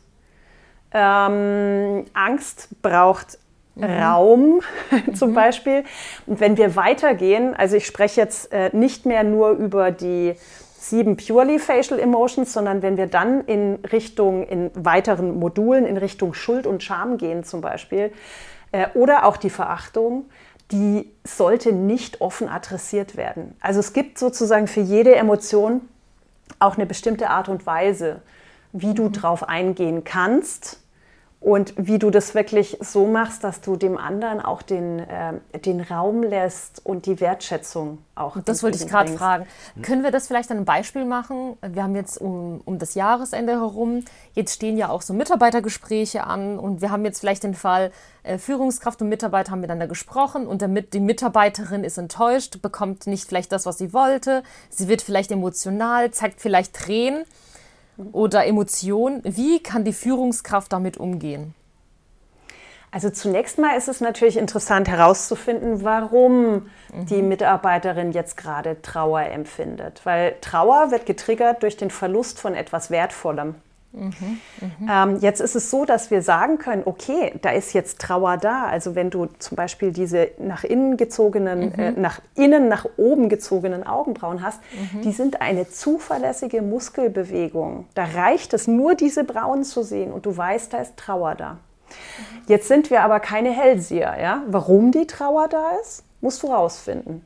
[0.93, 3.39] ähm, Angst braucht
[3.75, 3.85] mhm.
[3.85, 4.61] Raum
[5.15, 5.35] zum mhm.
[5.35, 5.85] Beispiel.
[6.27, 10.35] Und wenn wir weitergehen, also ich spreche jetzt äh, nicht mehr nur über die
[10.79, 16.33] sieben purely facial emotions, sondern wenn wir dann in Richtung, in weiteren Modulen, in Richtung
[16.35, 18.13] Schuld und Scham gehen zum Beispiel,
[18.73, 20.25] äh, oder auch die Verachtung,
[20.73, 23.57] die sollte nicht offen adressiert werden.
[23.61, 25.83] Also es gibt sozusagen für jede Emotion
[26.59, 28.23] auch eine bestimmte Art und Weise,
[28.73, 29.13] wie du mhm.
[29.13, 30.80] drauf eingehen kannst
[31.41, 35.33] und wie du das wirklich so machst, dass du dem anderen auch den, äh,
[35.65, 38.37] den Raum lässt und die Wertschätzung auch.
[38.45, 39.47] Das wollte ich gerade fragen.
[39.81, 41.57] Können wir das vielleicht an einem Beispiel machen?
[41.67, 46.59] Wir haben jetzt um, um das Jahresende herum, jetzt stehen ja auch so Mitarbeitergespräche an
[46.59, 47.91] und wir haben jetzt vielleicht den Fall,
[48.23, 53.27] äh, Führungskraft und Mitarbeiter haben miteinander gesprochen und damit die Mitarbeiterin ist enttäuscht, bekommt nicht
[53.27, 57.25] vielleicht das, was sie wollte, sie wird vielleicht emotional, zeigt vielleicht Tränen
[58.13, 59.21] oder Emotion.
[59.25, 61.55] Wie kann die Führungskraft damit umgehen?
[62.93, 66.55] Also zunächst mal ist es natürlich interessant herauszufinden, warum
[66.93, 67.07] mhm.
[67.09, 70.01] die Mitarbeiterin jetzt gerade Trauer empfindet.
[70.05, 73.55] Weil Trauer wird getriggert durch den Verlust von etwas Wertvollem.
[73.93, 74.39] Mhm,
[74.89, 78.67] ähm, jetzt ist es so, dass wir sagen können, okay, da ist jetzt Trauer da.
[78.67, 81.79] Also wenn du zum Beispiel diese nach innen gezogenen, mhm.
[81.79, 84.61] äh, nach innen nach oben gezogenen Augenbrauen hast,
[84.93, 85.03] mhm.
[85.03, 87.87] die sind eine zuverlässige Muskelbewegung.
[87.95, 91.53] Da reicht es nur, diese Brauen zu sehen und du weißt, da ist Trauer da.
[91.55, 91.59] Mhm.
[92.47, 94.21] Jetzt sind wir aber keine Hellseher.
[94.21, 94.45] Ja?
[94.47, 97.25] Warum die Trauer da ist, musst du rausfinden.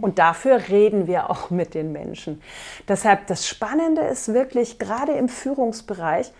[0.00, 2.40] Und dafür reden wir auch mit den Menschen.
[2.88, 6.32] Deshalb das Spannende ist wirklich, gerade im Führungsbereich,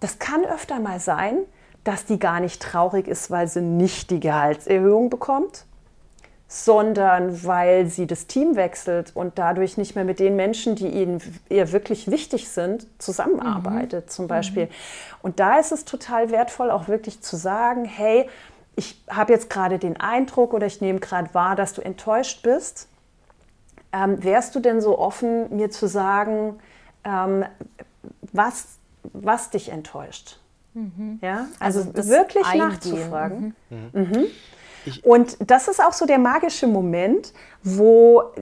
[0.00, 1.38] das kann öfter mal sein,
[1.84, 5.64] dass die gar nicht traurig ist, weil sie nicht die Gehaltserhöhung bekommt,
[6.48, 11.22] sondern weil sie das Team wechselt und dadurch nicht mehr mit den Menschen, die ihnen
[11.48, 14.10] ihr wirklich wichtig sind, zusammenarbeitet mhm.
[14.10, 14.66] zum Beispiel.
[14.66, 14.70] Mhm.
[15.22, 18.28] Und da ist es total wertvoll, auch wirklich zu sagen, hey,
[18.76, 22.88] ich habe jetzt gerade den Eindruck oder ich nehme gerade wahr, dass du enttäuscht bist.
[23.92, 26.58] Ähm, wärst du denn so offen, mir zu sagen,
[27.04, 27.44] ähm,
[28.32, 28.78] was,
[29.12, 30.38] was dich enttäuscht?
[30.74, 31.18] Mhm.
[31.20, 32.68] Ja, also, also wirklich Eingehen.
[32.68, 33.54] nachzufragen.
[33.68, 33.90] Mhm.
[33.92, 34.26] Mhm.
[35.02, 37.32] Und das ist auch so der magische Moment,
[37.62, 38.32] wo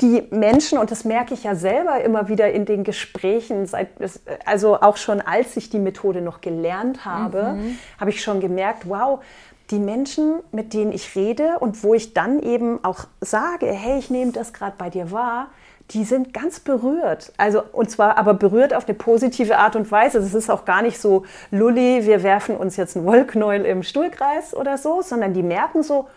[0.00, 3.88] die Menschen, und das merke ich ja selber immer wieder in den Gesprächen, seit,
[4.46, 7.78] also auch schon als ich die Methode noch gelernt habe, mhm.
[7.98, 9.20] habe ich schon gemerkt, wow,
[9.70, 14.10] die Menschen, mit denen ich rede und wo ich dann eben auch sage, hey, ich
[14.10, 15.48] nehme das gerade bei dir wahr,
[15.90, 17.32] die sind ganz berührt.
[17.36, 20.20] Also, und zwar aber berührt auf eine positive Art und Weise.
[20.20, 24.54] Das ist auch gar nicht so, Lulli, wir werfen uns jetzt einen Wollknäuel im Stuhlkreis
[24.54, 26.08] oder so, sondern die merken so,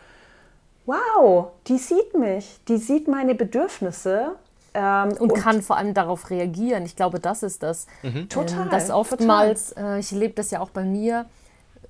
[0.85, 4.35] wow, die sieht mich, die sieht meine Bedürfnisse
[4.73, 6.83] ähm, und, und, kann vor allem darauf reagieren.
[6.85, 7.87] Ich glaube, das ist das.
[8.01, 8.29] Mhm.
[8.29, 8.63] Total.
[8.63, 11.25] Ähm, das oftmals, äh, ich lebe das ja auch bei mir,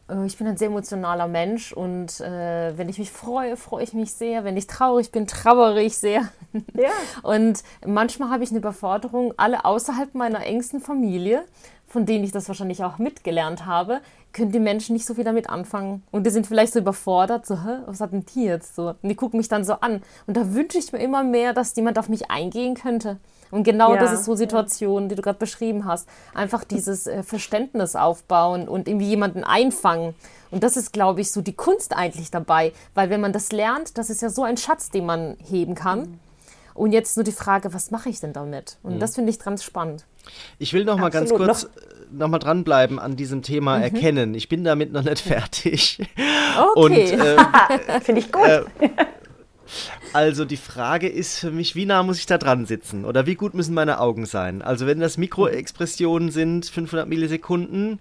[0.10, 3.94] äh, ich bin ein sehr emotionaler Mensch und äh, wenn ich mich freue, freue ich
[3.94, 4.44] mich sehr.
[4.44, 6.30] Wenn ich traurig bin, trauere ich sehr.
[6.76, 6.92] Ja.
[7.24, 11.46] Und manchmal habe ich eine Überforderung, alle außerhalb meiner engsten Familie,
[11.88, 14.02] von denen ich das wahrscheinlich auch mitgelernt habe,
[14.34, 16.04] können die Menschen nicht so viel damit anfangen.
[16.12, 18.90] Und die sind vielleicht so überfordert, so, Hä, was hat denn die jetzt so?
[19.02, 20.02] Und die gucken mich dann so an.
[20.28, 23.20] Und da wünsche ich mir immer mehr, dass jemand auf mich eingehen könnte.
[23.52, 26.10] Und genau ja, das ist so Situationen, die du gerade beschrieben hast.
[26.34, 30.16] Einfach dieses äh, Verständnis aufbauen und irgendwie jemanden einfangen.
[30.50, 32.74] Und das ist, glaube ich, so die Kunst eigentlich dabei.
[32.96, 36.00] Weil wenn man das lernt, das ist ja so ein Schatz, den man heben kann.
[36.00, 36.20] Mhm.
[36.74, 38.78] Und jetzt nur die Frage, was mache ich denn damit?
[38.82, 39.00] Und mhm.
[39.00, 40.06] das finde ich ganz spannend.
[40.58, 41.46] Ich will noch mal Absolut.
[41.46, 41.70] ganz kurz
[42.14, 43.84] noch, noch mal dranbleiben an diesem Thema mhm.
[43.84, 44.34] Erkennen.
[44.36, 46.00] Ich bin damit noch nicht fertig.
[46.76, 47.12] Okay.
[47.88, 48.44] äh, finde ich gut.
[48.44, 48.64] Äh,
[50.14, 53.06] also die Frage ist für mich, wie nah muss ich da dran sitzen?
[53.06, 54.62] Oder wie gut müssen meine Augen sein?
[54.62, 58.00] Also wenn das Mikroexpressionen sind, 500 Millisekunden,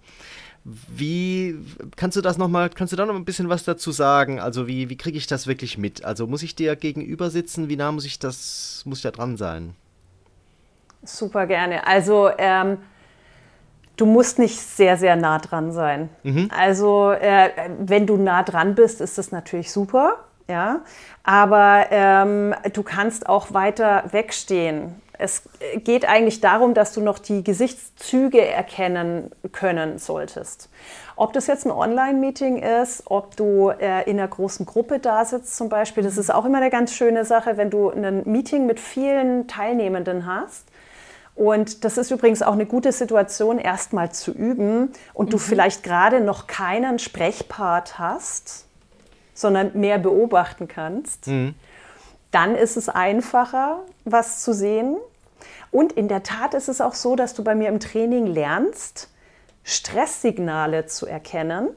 [0.64, 1.57] wie
[1.96, 4.38] kannst du das noch mal, kannst du da noch ein bisschen was dazu sagen?
[4.38, 6.05] Also wie, wie kriege ich das wirklich mit?
[6.05, 7.68] Also muss ich dir gegenüber sitzen?
[7.68, 9.75] Wie nah muss ich das, muss ich da dran sein?
[11.03, 11.87] Super gerne.
[11.87, 12.79] Also ähm,
[14.02, 16.08] du musst nicht sehr, sehr nah dran sein.
[16.24, 16.50] Mhm.
[16.56, 20.16] Also äh, wenn du nah dran bist, ist das natürlich super.
[20.48, 20.80] Ja,
[21.22, 25.00] aber ähm, du kannst auch weiter wegstehen.
[25.16, 30.68] Es geht eigentlich darum, dass du noch die Gesichtszüge erkennen können solltest.
[31.14, 35.56] Ob das jetzt ein Online-Meeting ist, ob du äh, in einer großen Gruppe da sitzt
[35.56, 38.80] zum Beispiel, das ist auch immer eine ganz schöne Sache, wenn du ein Meeting mit
[38.80, 40.71] vielen Teilnehmenden hast.
[41.35, 45.31] Und das ist übrigens auch eine gute Situation, erstmal zu üben und mhm.
[45.31, 48.66] du vielleicht gerade noch keinen Sprechpart hast
[49.35, 51.55] sondern mehr beobachten kannst, mhm.
[52.31, 54.97] dann ist es einfacher, was zu sehen.
[55.71, 59.09] Und in der Tat ist es auch so, dass du bei mir im Training lernst,
[59.64, 61.68] Stresssignale zu erkennen.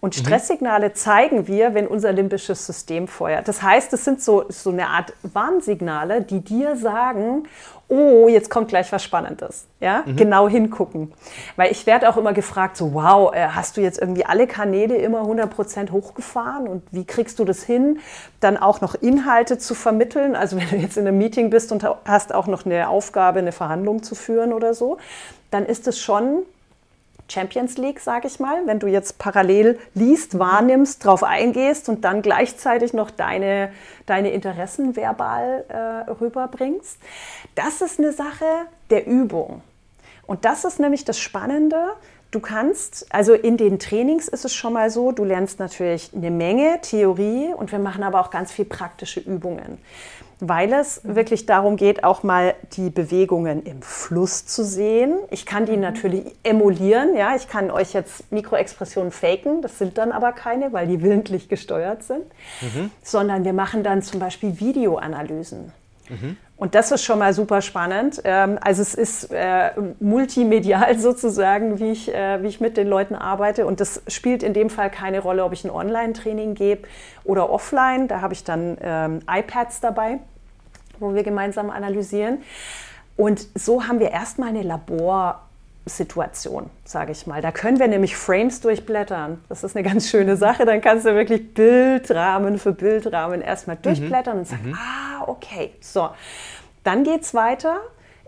[0.00, 0.20] Und mhm.
[0.20, 3.46] Stresssignale zeigen wir, wenn unser limbisches System feuert.
[3.46, 7.44] Das heißt, es sind so, so eine Art Warnsignale, die dir sagen,
[7.92, 9.66] oh, jetzt kommt gleich was Spannendes.
[9.78, 10.16] Ja, mhm.
[10.16, 11.12] genau hingucken.
[11.56, 14.96] Weil ich werde auch immer gefragt, so, wow, äh, hast du jetzt irgendwie alle Kanäle
[14.96, 17.98] immer 100% hochgefahren und wie kriegst du das hin,
[18.40, 20.34] dann auch noch Inhalte zu vermitteln?
[20.34, 23.52] Also wenn du jetzt in einem Meeting bist und hast auch noch eine Aufgabe, eine
[23.52, 24.96] Verhandlung zu führen oder so,
[25.50, 26.44] dann ist es schon
[27.32, 32.22] Champions League, sage ich mal, wenn du jetzt parallel liest, wahrnimmst, drauf eingehst und dann
[32.22, 33.72] gleichzeitig noch deine,
[34.06, 36.98] deine Interessen verbal äh, rüberbringst.
[37.54, 38.44] Das ist eine Sache
[38.90, 39.62] der Übung.
[40.32, 41.76] Und das ist nämlich das Spannende.
[42.30, 46.30] Du kannst, also in den Trainings ist es schon mal so, du lernst natürlich eine
[46.30, 49.76] Menge Theorie und wir machen aber auch ganz viel praktische Übungen
[50.44, 55.16] weil es wirklich darum geht, auch mal die Bewegungen im Fluss zu sehen.
[55.30, 55.82] Ich kann die mhm.
[55.82, 60.88] natürlich emulieren, ja, ich kann euch jetzt Mikroexpressionen faken, das sind dann aber keine, weil
[60.88, 62.24] die willentlich gesteuert sind,
[62.60, 62.90] mhm.
[63.04, 65.72] sondern wir machen dann zum Beispiel Videoanalysen.
[66.62, 68.20] Und das ist schon mal super spannend.
[68.22, 73.16] Ähm, also es ist äh, multimedial sozusagen, wie ich, äh, wie ich mit den Leuten
[73.16, 73.66] arbeite.
[73.66, 76.86] Und das spielt in dem Fall keine Rolle, ob ich ein Online-Training gebe
[77.24, 78.06] oder offline.
[78.06, 80.20] Da habe ich dann ähm, iPads dabei
[81.00, 82.38] wo wir gemeinsam analysieren.
[83.16, 84.62] Und so haben wir erstmal eine
[85.84, 87.42] Laborsituation, sage ich mal.
[87.42, 89.42] Da können wir nämlich Frames durchblättern.
[89.48, 90.64] Das ist eine ganz schöne Sache.
[90.64, 93.82] Dann kannst du wirklich Bildrahmen für Bildrahmen erstmal mhm.
[93.82, 94.40] durchblättern mhm.
[94.40, 94.74] und sagen, mhm.
[94.74, 96.10] ah, okay, so.
[96.84, 97.80] Dann geht es weiter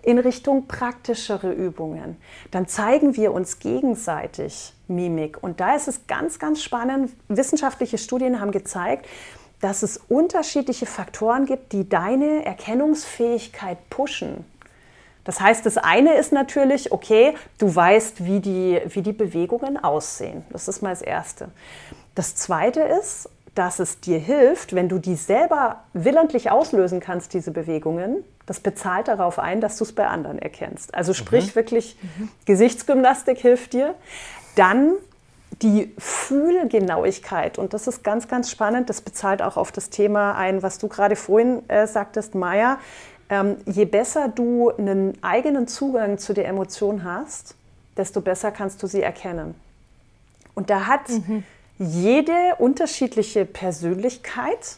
[0.03, 2.17] in Richtung praktischere Übungen.
[2.51, 5.43] Dann zeigen wir uns gegenseitig Mimik.
[5.43, 7.12] Und da ist es ganz, ganz spannend.
[7.29, 9.07] Wissenschaftliche Studien haben gezeigt,
[9.61, 14.45] dass es unterschiedliche Faktoren gibt, die deine Erkennungsfähigkeit pushen.
[15.24, 20.44] Das heißt, das eine ist natürlich, okay, du weißt, wie die, wie die Bewegungen aussehen.
[20.50, 21.48] Das ist mal das Erste.
[22.14, 27.52] Das Zweite ist, dass es dir hilft, wenn du die selber willentlich auslösen kannst, diese
[27.52, 28.24] Bewegungen.
[28.46, 30.94] Das bezahlt darauf ein, dass du es bei anderen erkennst.
[30.94, 31.54] Also sprich mhm.
[31.54, 32.28] wirklich, mhm.
[32.46, 33.94] Gesichtsgymnastik hilft dir.
[34.56, 34.94] Dann
[35.62, 40.64] die Fühlgenauigkeit, und das ist ganz, ganz spannend, das bezahlt auch auf das Thema ein,
[40.64, 42.78] was du gerade vorhin äh, sagtest, Maya.
[43.30, 47.54] Ähm, je besser du einen eigenen Zugang zu der Emotion hast,
[47.96, 49.54] desto besser kannst du sie erkennen.
[50.54, 51.44] Und da hat mhm.
[51.78, 54.76] jede unterschiedliche Persönlichkeit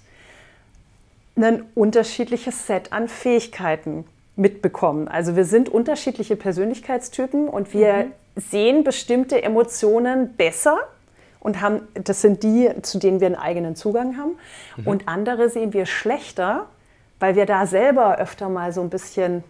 [1.37, 4.05] ein unterschiedliches Set an Fähigkeiten
[4.37, 5.07] mitbekommen.
[5.09, 10.79] Also wir sind unterschiedliche Persönlichkeitstypen und wir mhm sehen bestimmte Emotionen besser
[11.41, 14.37] und haben, das sind die, zu denen wir einen eigenen Zugang haben.
[14.77, 14.87] Mhm.
[14.87, 16.67] Und andere sehen wir schlechter,
[17.19, 19.43] weil wir da selber öfter mal so ein bisschen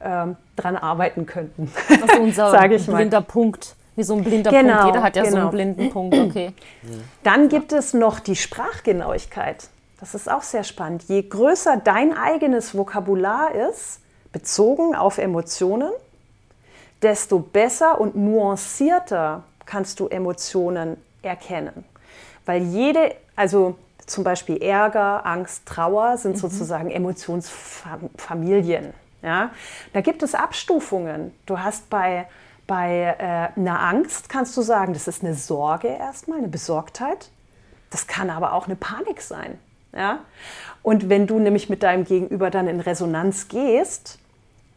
[0.00, 1.72] ähm, dran arbeiten könnten.
[1.88, 3.26] Das ist unser Sag ich blinder mal.
[3.26, 3.76] Punkt.
[3.96, 4.86] Wie so ein blinder genau, Punkt.
[4.86, 5.32] Jeder hat ja genau.
[5.32, 5.74] so einen genau.
[5.74, 6.14] blinden Punkt.
[6.16, 6.52] Okay.
[7.22, 9.68] Dann gibt es noch die Sprachgenauigkeit.
[9.98, 11.04] Das ist auch sehr spannend.
[11.08, 14.00] Je größer dein eigenes Vokabular ist,
[14.32, 15.90] bezogen auf Emotionen,
[17.02, 21.84] desto besser und nuancierter kannst du Emotionen erkennen.
[22.46, 26.40] Weil jede, also zum Beispiel Ärger, Angst, Trauer sind mhm.
[26.40, 28.94] sozusagen Emotionsfamilien.
[29.22, 29.50] Ja?
[29.92, 31.32] Da gibt es Abstufungen.
[31.46, 32.26] Du hast bei,
[32.66, 37.30] bei äh, einer Angst, kannst du sagen, das ist eine Sorge erstmal, eine Besorgtheit.
[37.90, 39.58] Das kann aber auch eine Panik sein.
[39.92, 40.20] Ja?
[40.82, 44.19] Und wenn du nämlich mit deinem Gegenüber dann in Resonanz gehst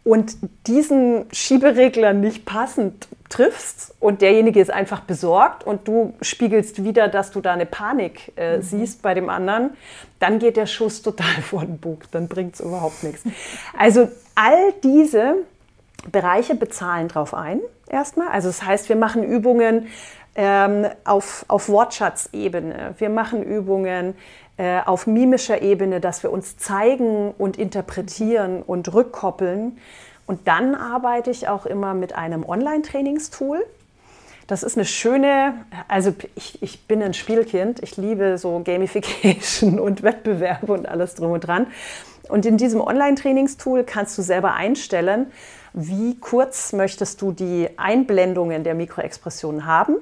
[0.04, 0.36] und
[0.68, 7.32] diesen Schieberegler nicht passend triffst und derjenige ist einfach besorgt und du spiegelst wieder, dass
[7.32, 8.62] du da eine Panik äh, mhm.
[8.62, 9.72] siehst bei dem anderen,
[10.20, 13.24] dann geht der Schuss total vor den Bug, dann bringt es überhaupt nichts.
[13.78, 15.36] Also all diese
[16.12, 18.28] Bereiche bezahlen drauf ein, erstmal.
[18.28, 19.88] Also das heißt, wir machen Übungen
[20.36, 24.16] ähm, auf, auf Wortschatzebene, wir machen Übungen
[24.86, 29.78] auf mimischer Ebene, dass wir uns zeigen und interpretieren und rückkoppeln.
[30.28, 33.66] Und dann arbeite ich auch immer mit einem Online-Trainingstool.
[34.48, 35.54] Das ist eine schöne,
[35.88, 41.32] also ich, ich bin ein Spielkind, ich liebe so Gamification und Wettbewerbe und alles drum
[41.32, 41.68] und dran.
[42.30, 45.28] Und in diesem Online-Trainingstool kannst du selber einstellen,
[45.74, 49.96] wie kurz möchtest du die Einblendungen der Mikroexpressionen haben.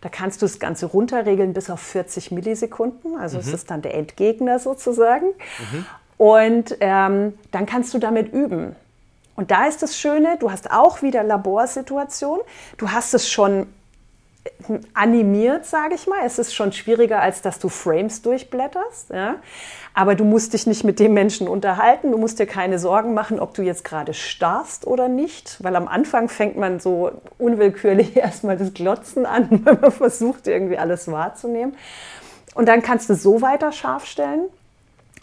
[0.00, 3.16] Da kannst du das Ganze runterregeln bis auf 40 Millisekunden.
[3.16, 3.42] Also mhm.
[3.42, 5.26] es ist dann der Endgegner sozusagen.
[5.26, 5.86] Mhm.
[6.16, 8.76] Und ähm, dann kannst du damit üben.
[9.36, 12.40] Und da ist das Schöne, du hast auch wieder Laborsituation.
[12.76, 13.66] Du hast es schon
[14.94, 16.20] animiert, sage ich mal.
[16.24, 19.10] Es ist schon schwieriger, als dass du Frames durchblätterst.
[19.10, 19.36] Ja?
[19.94, 22.10] Aber du musst dich nicht mit dem Menschen unterhalten.
[22.10, 25.62] Du musst dir keine Sorgen machen, ob du jetzt gerade starrst oder nicht.
[25.62, 30.78] Weil am Anfang fängt man so unwillkürlich erstmal das Glotzen an, wenn man versucht, irgendwie
[30.78, 31.76] alles wahrzunehmen.
[32.54, 34.46] Und dann kannst du so weiter scharf stellen.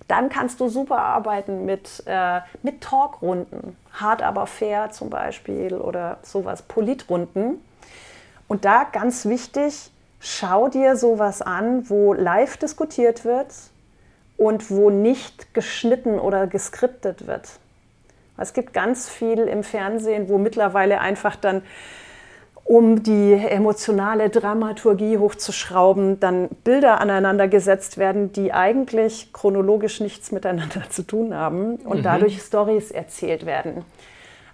[0.07, 3.75] Dann kannst du super arbeiten mit, äh, mit Talkrunden.
[3.91, 7.61] Hart aber fair zum Beispiel oder sowas, Politrunden
[8.47, 13.53] und da ganz wichtig, schau dir sowas an, wo live diskutiert wird
[14.37, 17.59] und wo nicht geschnitten oder geskriptet wird.
[18.37, 21.63] Es gibt ganz viel im Fernsehen, wo mittlerweile einfach dann,
[22.63, 30.83] um die emotionale Dramaturgie hochzuschrauben, dann Bilder aneinander gesetzt werden, die eigentlich chronologisch nichts miteinander
[30.89, 32.03] zu tun haben und mhm.
[32.03, 33.85] dadurch Stories erzählt werden.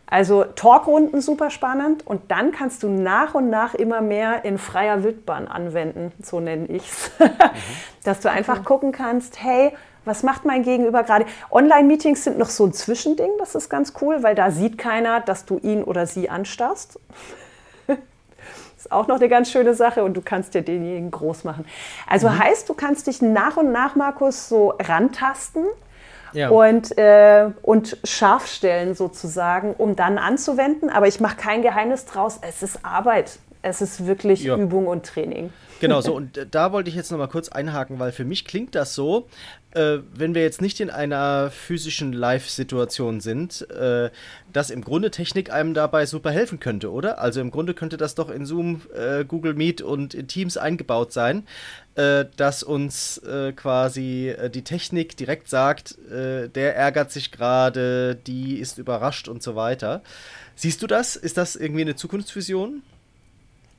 [0.06, 5.04] Also Talkrunden super spannend und dann kannst du nach und nach immer mehr in freier
[5.04, 7.12] Wildbahn anwenden, so nenne ich es.
[7.20, 7.30] Mhm.
[8.04, 9.74] Dass du einfach gucken kannst, hey,
[10.06, 11.26] was macht mein Gegenüber gerade?
[11.50, 15.46] Online-Meetings sind noch so ein Zwischending, das ist ganz cool, weil da sieht keiner, dass
[15.46, 17.00] du ihn oder sie anstarrst.
[18.78, 21.66] ist auch noch eine ganz schöne Sache und du kannst dir denjenigen groß machen.
[22.08, 22.40] Also mhm.
[22.40, 25.66] heißt, du kannst dich nach und nach, Markus, so rantasten
[26.34, 26.50] ja.
[26.50, 30.90] und, äh, und scharf stellen sozusagen, um dann anzuwenden.
[30.90, 33.40] Aber ich mache kein Geheimnis draus, es ist Arbeit.
[33.62, 34.58] Es ist wirklich ja.
[34.58, 35.52] Übung und Training.
[35.80, 36.14] Genau so.
[36.16, 38.94] Und äh, da wollte ich jetzt noch mal kurz einhaken, weil für mich klingt das
[38.94, 39.28] so,
[39.74, 44.10] äh, wenn wir jetzt nicht in einer physischen Live-Situation sind, äh,
[44.52, 47.20] dass im Grunde Technik einem dabei super helfen könnte, oder?
[47.20, 51.12] Also im Grunde könnte das doch in Zoom, äh, Google Meet und in Teams eingebaut
[51.12, 51.48] sein,
[51.96, 58.78] äh, dass uns äh, quasi die Technik direkt sagt, der ärgert sich gerade, die ist
[58.78, 60.02] überrascht und so weiter.
[60.56, 61.16] Siehst du das?
[61.16, 62.84] Ist das irgendwie eine Zukunftsvision?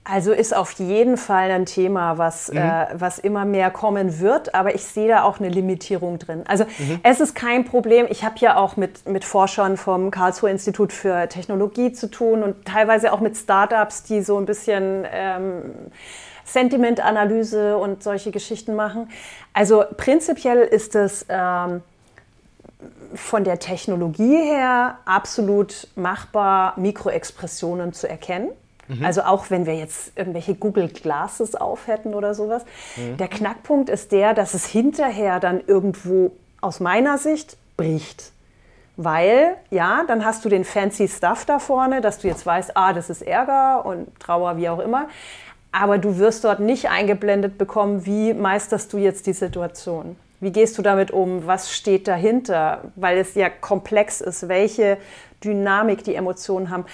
[0.07, 2.59] Also ist auf jeden Fall ein Thema, was, mhm.
[2.59, 6.43] äh, was immer mehr kommen wird, aber ich sehe da auch eine Limitierung drin.
[6.47, 7.01] Also mhm.
[7.03, 8.07] es ist kein Problem.
[8.11, 12.67] Ich habe ja auch mit, mit Forschern vom Karlsruher Institut für Technologie zu tun und
[12.67, 15.63] teilweise auch mit Startups, die so ein bisschen ähm,
[16.45, 19.09] Sentimentanalyse und solche Geschichten machen.
[19.55, 21.81] Also prinzipiell ist es ähm,
[23.15, 28.51] von der Technologie her absolut machbar, Mikroexpressionen zu erkennen.
[28.89, 29.05] Mhm.
[29.05, 32.65] Also auch wenn wir jetzt irgendwelche Google Glasses auf hätten oder sowas.
[32.97, 33.17] Mhm.
[33.17, 38.33] Der Knackpunkt ist der, dass es hinterher dann irgendwo aus meiner Sicht bricht.
[38.97, 42.93] Weil, ja, dann hast du den fancy Stuff da vorne, dass du jetzt weißt, ah,
[42.93, 45.09] das ist Ärger und Trauer, wie auch immer.
[45.73, 50.17] Aber du wirst dort nicht eingeblendet bekommen, wie meisterst du jetzt die Situation?
[50.39, 51.47] Wie gehst du damit um?
[51.47, 52.83] Was steht dahinter?
[52.95, 54.99] Weil es ja komplex ist, welche
[55.43, 56.85] Dynamik die Emotionen haben.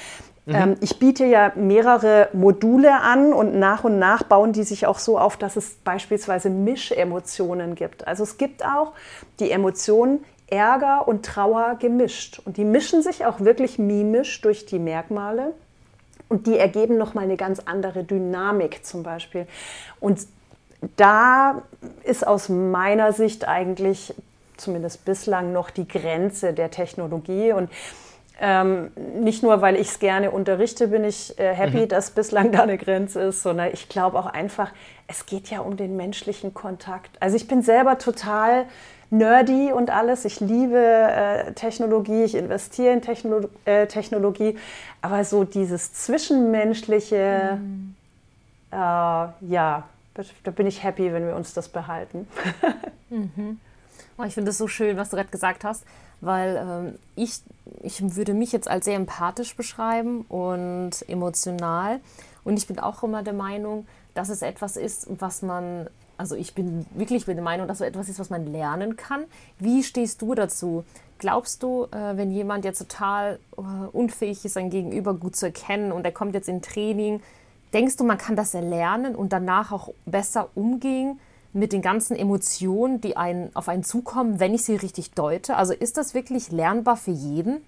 [0.51, 0.57] Mhm.
[0.57, 4.99] Ähm, ich biete ja mehrere Module an und nach und nach bauen die sich auch
[4.99, 8.07] so auf, dass es beispielsweise Mischemotionen gibt.
[8.07, 8.93] Also es gibt auch
[9.39, 12.41] die Emotionen Ärger und Trauer gemischt.
[12.45, 15.55] Und die mischen sich auch wirklich mimisch durch die Merkmale.
[16.29, 19.47] Und die ergeben nochmal eine ganz andere Dynamik zum Beispiel.
[20.01, 20.27] Und
[20.97, 21.63] da
[22.03, 24.15] ist aus meiner Sicht eigentlich
[24.57, 27.53] zumindest bislang noch die Grenze der Technologie.
[27.53, 27.71] Und
[28.41, 31.89] ähm, nicht nur, weil ich es gerne unterrichte, bin ich äh, happy, mhm.
[31.89, 34.73] dass bislang da eine Grenze ist, sondern ich glaube auch einfach,
[35.07, 37.11] es geht ja um den menschlichen Kontakt.
[37.21, 38.65] Also ich bin selber total
[39.11, 40.25] nerdy und alles.
[40.25, 44.57] Ich liebe äh, Technologie, ich investiere in Techno äh, Technologie,
[45.03, 47.95] aber so dieses Zwischenmenschliche, mhm.
[48.73, 49.85] äh, ja,
[50.45, 52.27] da bin ich happy, wenn wir uns das behalten.
[53.11, 53.61] mhm.
[54.17, 55.85] oh, ich finde es so schön, was du gerade gesagt hast,
[56.21, 57.41] weil ähm, ich,
[57.83, 62.01] ich würde mich jetzt als sehr empathisch beschreiben und emotional.
[62.45, 66.55] Und ich bin auch immer der Meinung, dass es etwas ist, was man, also ich
[66.55, 69.25] bin wirklich der Meinung, dass es etwas ist, was man lernen kann.
[69.59, 70.85] Wie stehst du dazu?
[71.19, 73.61] Glaubst du, äh, wenn jemand jetzt total äh,
[73.93, 77.23] unfähig ist, sein Gegenüber gut zu erkennen und er kommt jetzt in Training,
[77.73, 81.21] denkst du, man kann das erlernen und danach auch besser umgehen
[81.53, 85.57] mit den ganzen Emotionen, die einen, auf einen zukommen, wenn ich sie richtig deute?
[85.57, 87.65] Also ist das wirklich lernbar für jeden?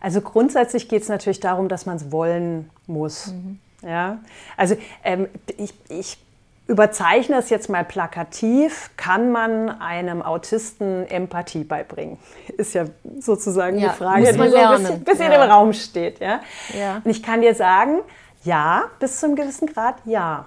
[0.00, 3.28] Also grundsätzlich geht es natürlich darum, dass man es wollen muss.
[3.28, 3.58] Mhm.
[3.82, 4.18] Ja,
[4.56, 6.18] also ähm, ich, ich
[6.66, 12.18] überzeichne es jetzt mal plakativ, kann man einem Autisten Empathie beibringen?
[12.56, 12.84] Ist ja
[13.18, 15.44] sozusagen ja, die Frage, die so ein bisschen, bisschen ja.
[15.44, 16.20] im Raum steht.
[16.20, 16.40] Ja?
[16.78, 17.00] ja?
[17.04, 18.00] Und ich kann dir sagen,
[18.44, 20.46] ja, bis zu einem gewissen Grad ja.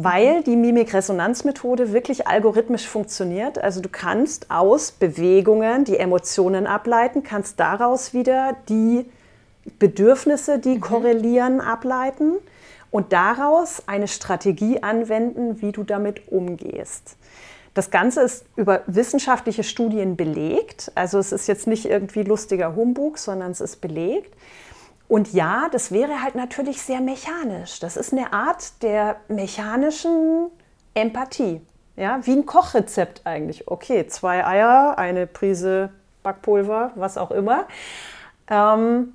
[0.00, 3.58] Weil die Mimikresonanzmethode wirklich algorithmisch funktioniert.
[3.58, 9.06] Also du kannst aus Bewegungen die Emotionen ableiten, kannst daraus wieder die
[9.80, 10.80] Bedürfnisse, die mhm.
[10.82, 12.34] korrelieren, ableiten
[12.92, 17.16] und daraus eine Strategie anwenden, wie du damit umgehst.
[17.74, 20.92] Das Ganze ist über wissenschaftliche Studien belegt.
[20.94, 24.32] Also es ist jetzt nicht irgendwie lustiger Humbug, sondern es ist belegt.
[25.08, 27.80] Und ja, das wäre halt natürlich sehr mechanisch.
[27.80, 30.50] Das ist eine Art der mechanischen
[30.94, 31.62] Empathie.
[31.96, 33.66] Ja, wie ein Kochrezept eigentlich.
[33.66, 35.90] Okay, zwei Eier, eine Prise
[36.22, 37.66] Backpulver, was auch immer.
[38.48, 39.14] Ähm,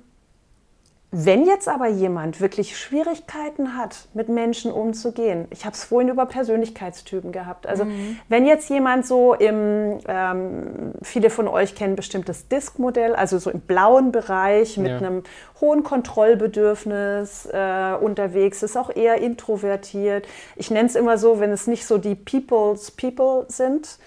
[1.16, 6.26] wenn jetzt aber jemand wirklich Schwierigkeiten hat, mit Menschen umzugehen, ich habe es vorhin über
[6.26, 7.68] Persönlichkeitstypen gehabt.
[7.68, 8.18] Also mhm.
[8.28, 13.60] wenn jetzt jemand so im, ähm, viele von euch kennen bestimmtes Disk-Modell, also so im
[13.60, 14.96] blauen Bereich mit ja.
[14.96, 15.22] einem
[15.60, 20.26] hohen Kontrollbedürfnis äh, unterwegs ist, auch eher introvertiert.
[20.56, 24.00] Ich nenne es immer so, wenn es nicht so die People's People sind,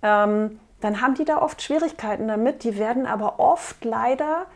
[0.00, 2.62] ähm, dann haben die da oft Schwierigkeiten damit.
[2.62, 4.46] Die werden aber oft leider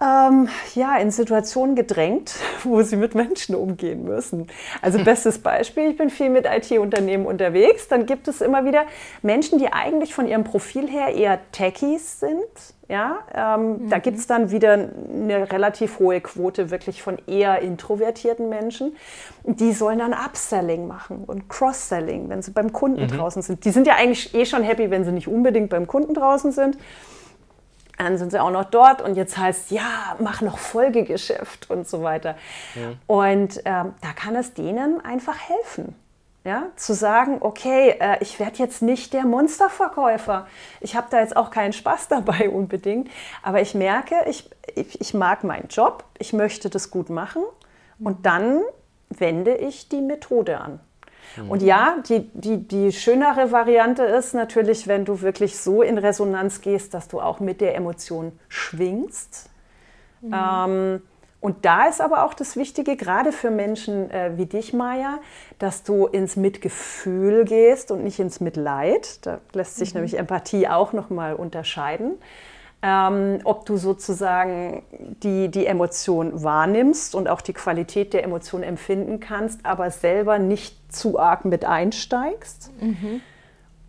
[0.00, 2.34] ähm, ja, in Situationen gedrängt,
[2.64, 4.46] wo sie mit Menschen umgehen müssen.
[4.80, 8.84] Also bestes Beispiel, ich bin viel mit IT-Unternehmen unterwegs, dann gibt es immer wieder
[9.22, 12.38] Menschen, die eigentlich von ihrem Profil her eher Techies sind.
[12.90, 13.90] Ja, ähm, mhm.
[13.90, 18.96] Da gibt es dann wieder eine relativ hohe Quote wirklich von eher introvertierten Menschen.
[19.44, 23.08] Die sollen dann Upselling machen und Cross-Selling, wenn sie beim Kunden mhm.
[23.08, 23.66] draußen sind.
[23.66, 26.78] Die sind ja eigentlich eh schon happy, wenn sie nicht unbedingt beim Kunden draußen sind.
[27.98, 32.02] Dann sind sie auch noch dort und jetzt heißt ja, mach noch Folgegeschäft und so
[32.02, 32.36] weiter.
[32.74, 32.92] Ja.
[33.06, 35.94] Und ähm, da kann es denen einfach helfen.
[36.44, 40.46] Ja, zu sagen, okay, äh, ich werde jetzt nicht der Monsterverkäufer.
[40.80, 43.10] Ich habe da jetzt auch keinen Spaß dabei unbedingt.
[43.42, 47.42] Aber ich merke, ich, ich, ich mag meinen Job, ich möchte das gut machen.
[47.98, 48.62] Und dann
[49.10, 50.80] wende ich die Methode an.
[51.36, 51.50] Mhm.
[51.50, 56.60] Und ja, die, die, die schönere Variante ist natürlich, wenn du wirklich so in Resonanz
[56.60, 59.50] gehst, dass du auch mit der Emotion schwingst.
[60.20, 60.34] Mhm.
[60.34, 61.02] Ähm,
[61.40, 65.18] und da ist aber auch das Wichtige, gerade für Menschen äh, wie dich, Maya,
[65.60, 69.24] dass du ins Mitgefühl gehst und nicht ins Mitleid.
[69.24, 69.98] Da lässt sich mhm.
[69.98, 72.18] nämlich Empathie auch nochmal unterscheiden
[72.80, 74.82] ähm, ob du sozusagen
[75.22, 80.76] die, die Emotion wahrnimmst und auch die Qualität der Emotion empfinden kannst, aber selber nicht
[80.92, 82.70] zu arg mit einsteigst.
[82.80, 83.20] Mhm.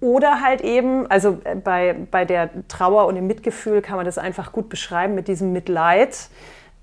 [0.01, 4.17] Oder halt eben, also äh, bei, bei der Trauer und dem Mitgefühl kann man das
[4.17, 6.29] einfach gut beschreiben mit diesem Mitleid,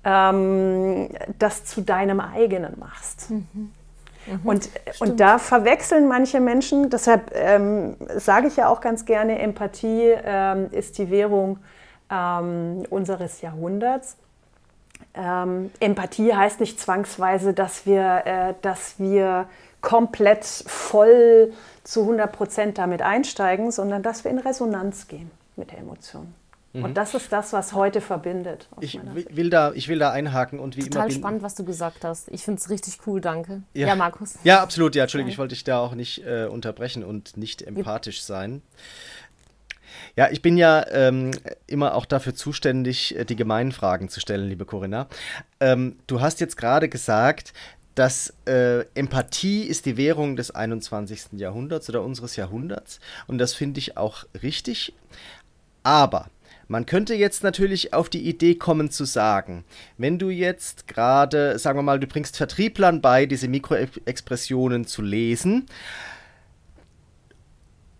[0.03, 3.31] ähm, das zu deinem eigenen machst.
[3.31, 3.71] Mhm.
[4.27, 9.39] Mhm, und, und da verwechseln manche Menschen, deshalb ähm, sage ich ja auch ganz gerne,
[9.39, 11.59] Empathie ähm, ist die Währung
[12.09, 14.17] ähm, unseres Jahrhunderts.
[15.13, 19.47] Ähm, Empathie heißt nicht zwangsweise, dass wir, äh, dass wir
[19.81, 21.53] komplett voll
[21.83, 26.33] zu 100 Prozent damit einsteigen, sondern dass wir in Resonanz gehen mit der Emotion.
[26.73, 26.83] Mhm.
[26.83, 28.67] Und das ist das, was heute verbindet.
[28.81, 28.99] Ich
[29.29, 31.07] will, da, ich will da einhaken und wie Total immer.
[31.07, 32.29] Total spannend, was du gesagt hast.
[32.29, 33.63] Ich finde es richtig cool, danke.
[33.73, 33.87] Ja.
[33.87, 34.35] ja, Markus.
[34.43, 34.95] Ja, absolut.
[34.95, 38.61] Ja, Entschuldigung, ich wollte dich da auch nicht äh, unterbrechen und nicht empathisch sein.
[40.15, 41.31] Ja, ich bin ja ähm,
[41.67, 45.07] immer auch dafür zuständig, äh, die gemeinen Fragen zu stellen, liebe Corinna.
[45.59, 47.53] Ähm, du hast jetzt gerade gesagt,
[47.95, 51.33] dass äh, Empathie ist die Währung des 21.
[51.33, 52.99] Jahrhunderts oder unseres Jahrhunderts.
[53.25, 54.93] Und das finde ich auch richtig.
[55.81, 56.29] Aber
[56.67, 59.63] man könnte jetzt natürlich auf die Idee kommen zu sagen,
[59.97, 65.65] wenn du jetzt gerade, sagen wir mal, du bringst Vertrieblern bei, diese Mikroexpressionen zu lesen,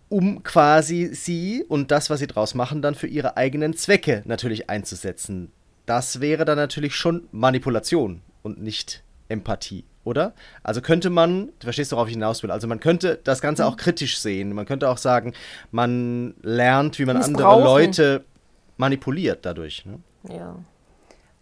[0.10, 4.70] um quasi sie und das, was sie draus machen, dann für ihre eigenen Zwecke natürlich
[4.70, 5.52] einzusetzen.
[5.86, 10.34] Das wäre dann natürlich schon Manipulation und nicht Empathie, oder?
[10.64, 13.78] Also könnte man, du verstehst, worauf ich hinaus will, also man könnte das Ganze auch
[13.78, 14.54] kritisch sehen.
[14.54, 15.34] Man könnte auch sagen,
[15.72, 18.24] man lernt, wie man andere Leute
[18.78, 19.86] manipuliert dadurch.
[19.86, 20.00] Ne?
[20.30, 20.56] Ja.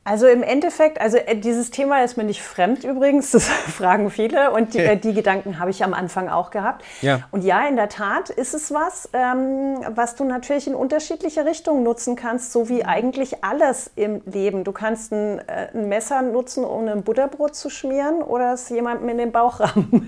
[0.08, 4.52] Also im Endeffekt, also äh, dieses Thema ist mir nicht fremd übrigens, das fragen viele
[4.52, 6.86] und die, äh, die Gedanken habe ich am Anfang auch gehabt.
[7.02, 7.22] Ja.
[7.32, 11.82] Und ja, in der Tat ist es was, ähm, was du natürlich in unterschiedliche Richtungen
[11.82, 14.64] nutzen kannst, so wie eigentlich alles im Leben.
[14.64, 19.10] Du kannst ein, äh, ein Messer nutzen, um ein Butterbrot zu schmieren oder es jemandem
[19.10, 20.08] in den Bauch rammen.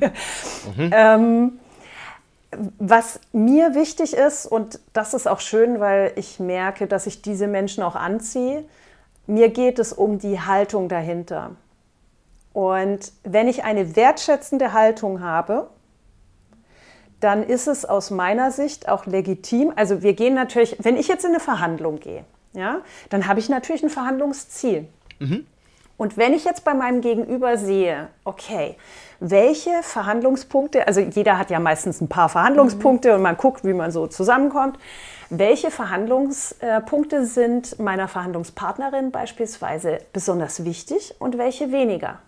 [0.77, 0.91] Mhm.
[0.93, 1.59] ähm,
[2.77, 7.47] was mir wichtig ist, und das ist auch schön, weil ich merke, dass ich diese
[7.47, 8.63] Menschen auch anziehe,
[9.27, 11.51] mir geht es um die Haltung dahinter.
[12.53, 15.69] Und wenn ich eine wertschätzende Haltung habe,
[17.19, 19.71] dann ist es aus meiner Sicht auch legitim.
[19.75, 22.23] Also wir gehen natürlich, wenn ich jetzt in eine Verhandlung gehe,
[22.53, 24.87] ja, dann habe ich natürlich ein Verhandlungsziel.
[25.19, 25.45] Mhm.
[25.97, 28.77] Und wenn ich jetzt bei meinem Gegenüber sehe, okay,
[29.19, 33.15] welche Verhandlungspunkte, also jeder hat ja meistens ein paar Verhandlungspunkte mhm.
[33.15, 34.77] und man guckt, wie man so zusammenkommt.
[35.29, 42.19] Welche Verhandlungspunkte sind meiner Verhandlungspartnerin beispielsweise besonders wichtig und welche weniger?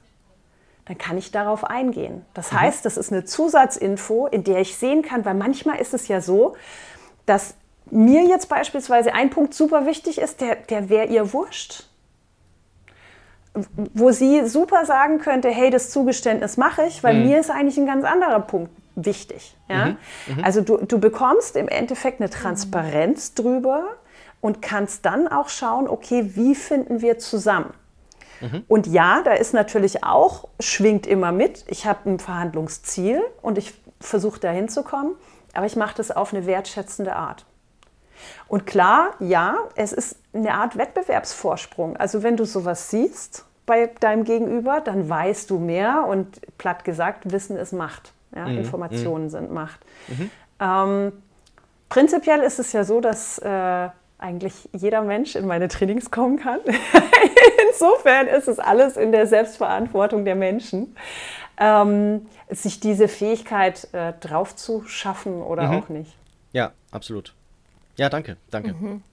[0.86, 2.26] Dann kann ich darauf eingehen.
[2.34, 2.62] Das mhm.
[2.62, 6.22] heißt, das ist eine Zusatzinfo, in der ich sehen kann, weil manchmal ist es ja
[6.22, 6.56] so,
[7.28, 7.54] dass
[7.92, 11.89] mir jetzt beispielsweise ein Punkt super wichtig ist, der, der wäre ihr wurscht
[13.94, 17.28] wo sie super sagen könnte, hey, das Zugeständnis mache ich, weil mhm.
[17.28, 19.56] mir ist eigentlich ein ganz anderer Punkt wichtig.
[19.68, 19.86] Ja?
[19.88, 19.98] Mhm.
[20.28, 20.44] Mhm.
[20.44, 23.86] Also du, du bekommst im Endeffekt eine Transparenz drüber
[24.42, 27.74] und kannst dann auch schauen, okay, wie finden wir zusammen?
[28.42, 28.64] Mhm.
[28.68, 33.74] Und ja, da ist natürlich auch, schwingt immer mit, ich habe ein Verhandlungsziel und ich
[34.00, 35.16] versuche da hinzukommen,
[35.54, 37.46] aber ich mache das auf eine wertschätzende Art.
[38.48, 41.98] Und klar, ja, es ist eine Art Wettbewerbsvorsprung.
[41.98, 47.32] Also wenn du sowas siehst bei deinem Gegenüber, dann weißt du mehr und platt gesagt,
[47.32, 48.14] Wissen ist Macht.
[48.36, 48.60] Ja, mhm.
[48.60, 49.30] Informationen mhm.
[49.30, 49.80] sind Macht.
[50.08, 50.32] Mhm.
[50.60, 51.12] Ähm,
[51.88, 56.60] prinzipiell ist es ja so, dass äh, eigentlich jeder Mensch in meine Trainings kommen kann.
[57.70, 60.96] Insofern ist es alles in der Selbstverantwortung der Menschen,
[61.58, 65.78] ähm, sich diese Fähigkeit äh, drauf zu schaffen oder mhm.
[65.78, 66.16] auch nicht.
[66.52, 67.34] Ja, absolut.
[68.00, 68.74] Ja, danke, danke.
[68.74, 69.04] Mhm.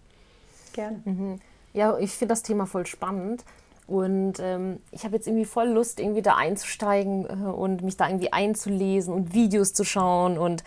[0.72, 1.00] Gerne.
[1.04, 1.40] Mhm.
[1.74, 3.44] Ja, ich finde das Thema voll spannend.
[3.88, 8.08] Und ähm, ich habe jetzt irgendwie voll Lust, irgendwie da einzusteigen äh, und mich da
[8.08, 10.38] irgendwie einzulesen und Videos zu schauen.
[10.38, 10.62] Und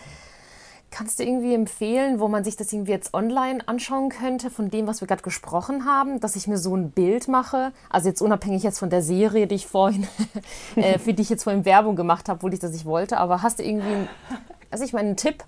[0.90, 4.86] kannst du irgendwie empfehlen, wo man sich das irgendwie jetzt online anschauen könnte, von dem,
[4.86, 7.72] was wir gerade gesprochen haben, dass ich mir so ein Bild mache?
[7.88, 10.06] Also jetzt unabhängig jetzt von der Serie, die ich vorhin,
[10.76, 13.16] äh, für die ich jetzt vorhin Werbung gemacht habe, obwohl ich das nicht wollte.
[13.16, 14.08] Aber hast du irgendwie,
[14.70, 15.42] also ich meine, einen Tipp,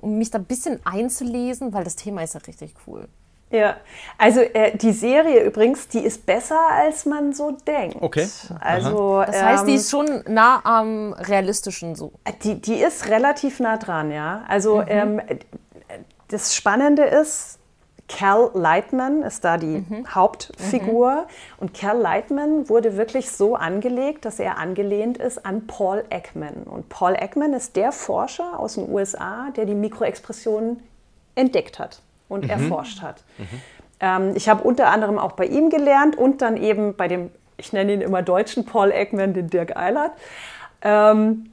[0.00, 3.08] um mich da ein bisschen einzulesen, weil das Thema ist ja richtig cool.
[3.50, 3.76] Ja,
[4.18, 7.96] also äh, die Serie übrigens, die ist besser, als man so denkt.
[8.00, 8.28] Okay.
[8.60, 12.12] Also, das heißt, die ähm, ist schon nah am realistischen so.
[12.42, 14.44] Die, die ist relativ nah dran, ja.
[14.48, 14.84] Also mhm.
[14.88, 15.22] ähm,
[16.28, 17.57] das Spannende ist,
[18.08, 20.06] Cal Lightman ist da die mhm.
[20.14, 21.12] Hauptfigur.
[21.12, 21.26] Mhm.
[21.58, 26.64] Und Cal Lightman wurde wirklich so angelegt, dass er angelehnt ist an Paul Ekman.
[26.64, 30.82] Und Paul Ekman ist der Forscher aus den USA, der die Mikroexpressionen
[31.34, 32.50] entdeckt hat und mhm.
[32.50, 33.22] erforscht hat.
[33.36, 33.46] Mhm.
[34.00, 37.72] Ähm, ich habe unter anderem auch bei ihm gelernt und dann eben bei dem, ich
[37.72, 40.12] nenne ihn immer deutschen Paul Ekman, den Dirk Eilert.
[40.80, 41.47] Ähm,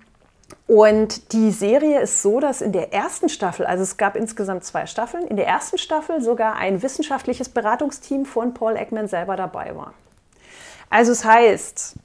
[0.68, 4.88] und die Serie ist so, dass in der ersten Staffel, also es gab insgesamt zwei
[4.88, 9.94] Staffeln, in der ersten Staffel sogar ein wissenschaftliches Beratungsteam von Paul Ekman selber dabei war.
[10.90, 11.96] Also es heißt,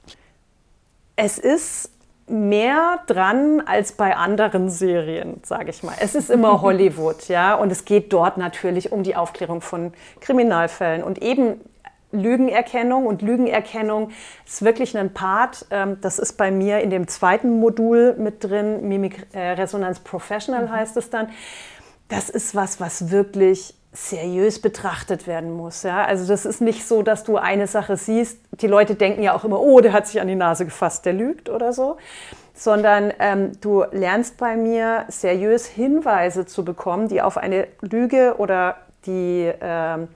[1.15, 1.91] es ist
[2.27, 5.95] mehr dran als bei anderen Serien, sage ich mal.
[5.99, 11.03] Es ist immer Hollywood, ja, und es geht dort natürlich um die Aufklärung von Kriminalfällen
[11.03, 11.61] und eben
[12.11, 14.11] Lügenerkennung und Lügenerkennung
[14.45, 15.65] ist wirklich ein Part.
[15.71, 20.65] Ähm, das ist bei mir in dem zweiten Modul mit drin, Mimik äh, Resonanz Professional
[20.65, 20.71] mhm.
[20.71, 21.29] heißt es dann.
[22.09, 25.83] Das ist was, was wirklich seriös betrachtet werden muss.
[25.83, 26.05] Ja?
[26.05, 28.39] Also das ist nicht so, dass du eine Sache siehst.
[28.61, 31.13] Die Leute denken ja auch immer, oh, der hat sich an die Nase gefasst, der
[31.13, 31.97] lügt oder so.
[32.53, 38.77] sondern ähm, du lernst bei mir seriös Hinweise zu bekommen, die auf eine Lüge oder
[39.05, 40.09] die ähm,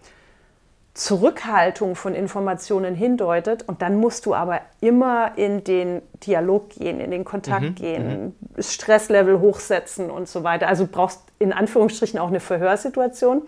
[0.96, 3.64] Zurückhaltung von Informationen hindeutet.
[3.68, 8.34] Und dann musst du aber immer in den Dialog gehen, in den Kontakt mhm, gehen,
[8.56, 8.64] mhm.
[8.64, 10.68] Stresslevel hochsetzen und so weiter.
[10.68, 13.42] Also du brauchst in Anführungsstrichen auch eine Verhörsituation.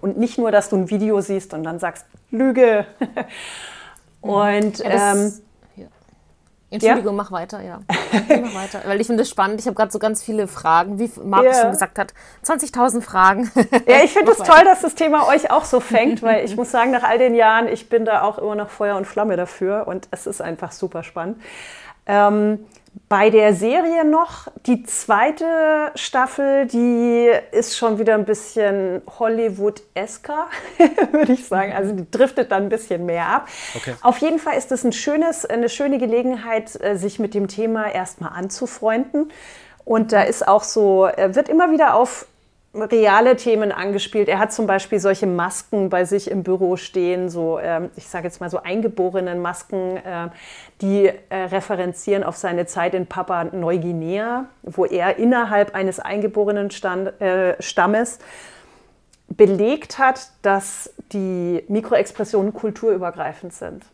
[0.00, 2.84] Und nicht nur, dass du ein Video siehst und dann sagst, Lüge.
[4.20, 5.32] und ja, ähm,
[6.74, 7.22] Entschuldigung, ja?
[7.22, 7.80] mach weiter, ja.
[7.88, 9.60] mach weiter, weil ich finde das spannend.
[9.60, 11.62] Ich habe gerade so ganz viele Fragen, wie Markus yeah.
[11.62, 12.14] schon gesagt hat,
[12.44, 13.50] 20.000 Fragen.
[13.86, 16.56] Ja, ich finde es das toll, dass das Thema euch auch so fängt, weil ich
[16.56, 19.36] muss sagen, nach all den Jahren, ich bin da auch immer noch Feuer und Flamme
[19.36, 21.40] dafür und es ist einfach super spannend.
[22.06, 22.64] Ähm,
[23.08, 30.46] bei der Serie noch, die zweite Staffel, die ist schon wieder ein bisschen Hollywood-esker,
[31.12, 31.72] würde ich sagen.
[31.72, 33.48] Also die driftet dann ein bisschen mehr ab.
[33.74, 33.94] Okay.
[34.02, 37.92] Auf jeden Fall ist es ein schönes, eine schöne Gelegenheit, äh, sich mit dem Thema
[37.92, 39.30] erstmal anzufreunden.
[39.84, 42.26] Und da ist auch so, wird immer wieder auf
[42.74, 44.28] reale Themen angespielt.
[44.28, 48.24] Er hat zum Beispiel solche Masken bei sich im Büro stehen, so ähm, ich sage
[48.24, 50.28] jetzt mal so eingeborenen Masken, äh,
[50.80, 57.20] die äh, referenzieren auf seine Zeit in Papua Neuguinea, wo er innerhalb eines eingeborenen Stand,
[57.20, 58.18] äh, Stammes
[59.28, 63.84] belegt hat, dass die Mikroexpressionen kulturübergreifend sind.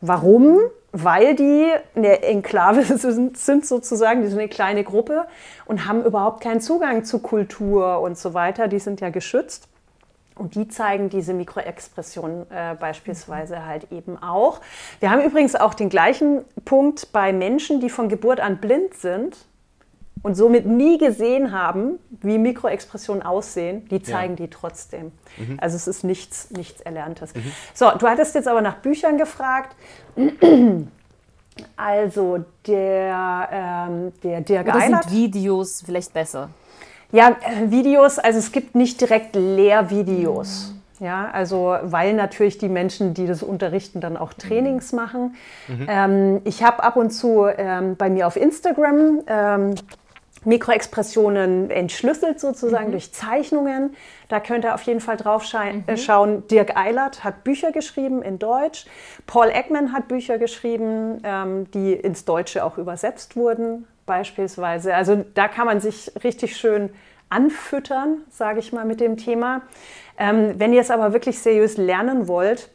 [0.00, 0.60] Warum?
[0.96, 5.26] Weil die eine Enklave sind, sind sozusagen, die sind eine kleine Gruppe
[5.66, 8.68] und haben überhaupt keinen Zugang zu Kultur und so weiter.
[8.68, 9.66] Die sind ja geschützt.
[10.36, 14.60] Und die zeigen diese Mikroexpression äh, beispielsweise halt eben auch.
[15.00, 19.36] Wir haben übrigens auch den gleichen Punkt bei Menschen, die von Geburt an blind sind
[20.22, 24.46] und somit nie gesehen haben, wie Mikroexpressionen aussehen, die zeigen ja.
[24.46, 25.12] die trotzdem.
[25.36, 25.58] Mhm.
[25.60, 27.34] Also es ist nichts, nichts Erlerntes.
[27.34, 27.52] Mhm.
[27.74, 29.76] So, du hattest jetzt aber nach Büchern gefragt.
[31.76, 35.04] Also der, ähm, der Dirk Oder Eilert.
[35.04, 36.50] sind Videos vielleicht besser?
[37.12, 40.72] Ja, äh, Videos, also es gibt nicht direkt Lehrvideos.
[40.72, 41.04] Mhm.
[41.04, 44.98] Ja, also weil natürlich die Menschen, die das unterrichten, dann auch Trainings mhm.
[44.98, 45.34] machen.
[45.68, 45.86] Mhm.
[45.88, 49.74] Ähm, ich habe ab und zu ähm, bei mir auf Instagram ähm,
[50.44, 52.92] Mikroexpressionen entschlüsselt sozusagen mhm.
[52.92, 53.96] durch Zeichnungen.
[54.28, 55.84] Da könnt ihr auf jeden Fall drauf mhm.
[55.86, 56.46] äh, schauen.
[56.48, 58.86] Dirk Eilert hat Bücher geschrieben in Deutsch.
[59.26, 64.94] Paul Ekman hat Bücher geschrieben, ähm, die ins Deutsche auch übersetzt wurden, beispielsweise.
[64.94, 66.90] Also da kann man sich richtig schön
[67.28, 69.62] anfüttern, sage ich mal, mit dem Thema.
[70.18, 72.70] Ähm, wenn ihr es aber wirklich seriös lernen wollt,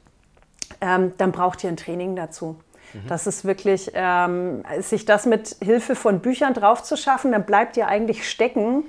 [0.81, 2.57] ähm, dann braucht ihr ein Training dazu.
[2.93, 3.07] Mhm.
[3.07, 7.77] Das ist wirklich, ähm, sich das mit Hilfe von Büchern drauf zu schaffen, dann bleibt
[7.77, 8.83] ihr eigentlich stecken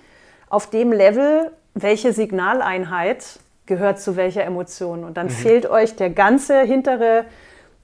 [0.48, 5.04] auf dem Level, welche Signaleinheit gehört zu welcher Emotion.
[5.04, 5.30] Und dann mhm.
[5.30, 7.24] fehlt euch der ganze hintere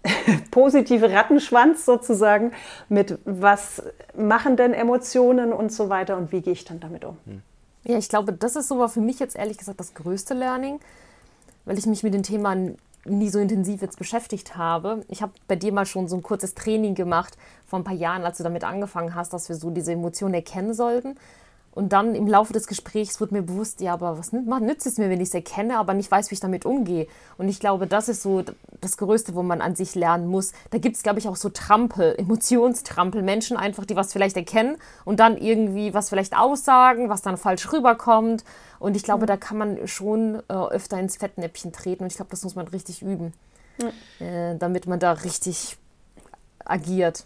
[0.50, 2.52] positive Rattenschwanz sozusagen
[2.88, 3.82] mit was
[4.16, 7.16] machen denn Emotionen und so weiter und wie gehe ich dann damit um.
[7.24, 7.42] Mhm.
[7.84, 10.80] Ja, ich glaube, das ist so für mich jetzt ehrlich gesagt das größte Learning,
[11.64, 12.56] weil ich mich mit dem Thema
[13.08, 15.04] nie so intensiv jetzt beschäftigt habe.
[15.08, 17.36] Ich habe bei dir mal schon so ein kurzes Training gemacht
[17.66, 20.74] vor ein paar Jahren, als du damit angefangen hast, dass wir so diese Emotionen erkennen
[20.74, 21.16] sollten.
[21.76, 25.10] Und dann im Laufe des Gesprächs wurde mir bewusst, ja, aber was nützt es mir,
[25.10, 27.06] wenn ich es erkenne, aber nicht weiß, wie ich damit umgehe?
[27.36, 28.42] Und ich glaube, das ist so
[28.80, 30.52] das Größte, wo man an sich lernen muss.
[30.70, 34.78] Da gibt es, glaube ich, auch so Trampel, Emotionstrampel, Menschen einfach, die was vielleicht erkennen
[35.04, 38.42] und dann irgendwie was vielleicht aussagen, was dann falsch rüberkommt.
[38.78, 39.26] Und ich glaube, mhm.
[39.26, 42.68] da kann man schon äh, öfter ins Fettnäpfchen treten und ich glaube, das muss man
[42.68, 43.32] richtig üben,
[43.78, 44.24] mhm.
[44.24, 45.76] äh, damit man da richtig
[46.64, 47.24] agiert.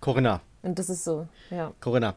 [0.00, 0.40] Corinna.
[0.62, 1.72] Und das ist so, ja.
[1.80, 2.14] Corinna,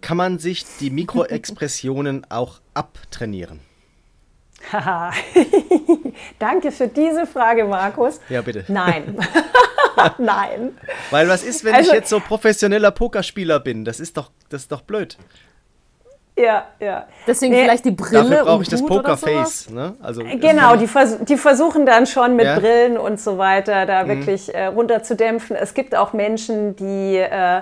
[0.00, 3.60] kann man sich die Mikroexpressionen auch abtrainieren?
[4.72, 5.12] Haha,
[6.38, 8.20] danke für diese Frage, Markus.
[8.28, 8.64] Ja, bitte.
[8.68, 9.18] Nein.
[10.18, 10.78] Nein.
[11.10, 13.84] Weil was ist, wenn also, ich jetzt so professioneller Pokerspieler bin?
[13.84, 15.18] Das ist doch, das ist doch blöd.
[16.36, 17.06] Ja, ja.
[17.26, 18.22] Deswegen nee, vielleicht die Brille.
[18.22, 19.68] Dafür brauche ich das Pokerface.
[19.70, 19.94] Ne?
[20.00, 22.58] Also, genau, die, vers die, versuchen dann schon mit ja.
[22.58, 24.08] Brillen und so weiter da mhm.
[24.08, 25.56] wirklich äh, runterzudämpfen.
[25.56, 27.60] Es gibt auch Menschen, die äh,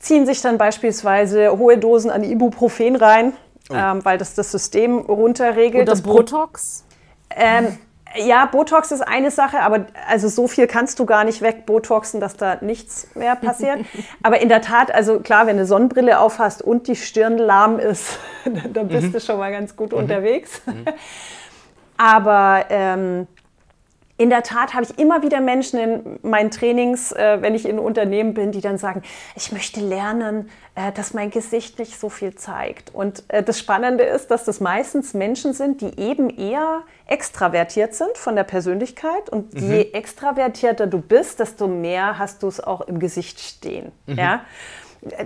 [0.00, 3.34] ziehen sich dann beispielsweise hohe Dosen an Ibuprofen rein,
[3.70, 3.74] oh.
[3.74, 5.82] ähm, weil das das System runterregelt.
[5.82, 6.84] Oder das Botox?
[7.30, 7.78] Ähm,
[8.16, 12.36] ja, Botox ist eine Sache, aber also so viel kannst du gar nicht wegbotoxen, dass
[12.36, 13.80] da nichts mehr passiert.
[14.22, 18.18] aber in der Tat, also klar, wenn du Sonnenbrille aufhast und die Stirn lahm ist,
[18.72, 19.12] dann bist mhm.
[19.12, 19.98] du schon mal ganz gut mhm.
[19.98, 20.62] unterwegs.
[20.66, 20.84] Mhm.
[21.96, 23.26] aber ähm,
[24.18, 27.78] in der Tat habe ich immer wieder Menschen in meinen Trainings, äh, wenn ich in
[27.78, 29.02] Unternehmen bin, die dann sagen,
[29.34, 32.94] ich möchte lernen, äh, dass mein Gesicht nicht so viel zeigt.
[32.94, 38.16] Und äh, das Spannende ist, dass das meistens Menschen sind, die eben eher extravertiert sind
[38.16, 39.30] von der Persönlichkeit.
[39.30, 39.70] Und mhm.
[39.70, 43.92] je extravertierter du bist, desto mehr hast du es auch im Gesicht stehen.
[44.06, 44.18] Mhm.
[44.18, 44.40] Ja?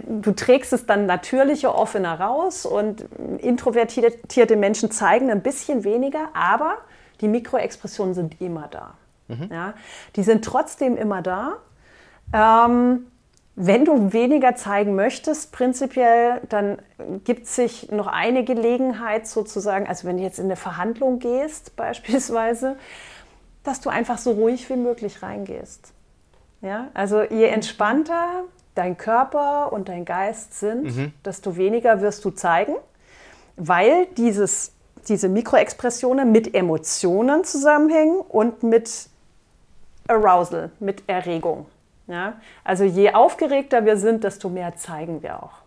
[0.06, 3.04] du trägst es dann natürlicher, offener raus und
[3.38, 6.78] introvertierte Menschen zeigen ein bisschen weniger, aber
[7.20, 8.94] die Mikroexpressionen sind immer da.
[9.28, 9.48] Mhm.
[9.50, 9.74] Ja,
[10.14, 11.56] die sind trotzdem immer da.
[12.32, 13.06] Ähm,
[13.58, 16.78] wenn du weniger zeigen möchtest, prinzipiell, dann
[17.24, 21.74] gibt es sich noch eine Gelegenheit sozusagen, also wenn du jetzt in eine Verhandlung gehst
[21.76, 22.76] beispielsweise,
[23.64, 25.92] dass du einfach so ruhig wie möglich reingehst.
[26.60, 28.44] Ja, also je entspannter
[28.74, 31.12] dein Körper und dein Geist sind, mhm.
[31.24, 32.76] desto weniger wirst du zeigen,
[33.56, 34.75] weil dieses
[35.08, 39.08] diese Mikroexpressionen mit Emotionen zusammenhängen und mit
[40.08, 41.66] Arousal, mit Erregung.
[42.06, 42.34] Ja?
[42.64, 45.66] Also je aufgeregter wir sind, desto mehr zeigen wir auch.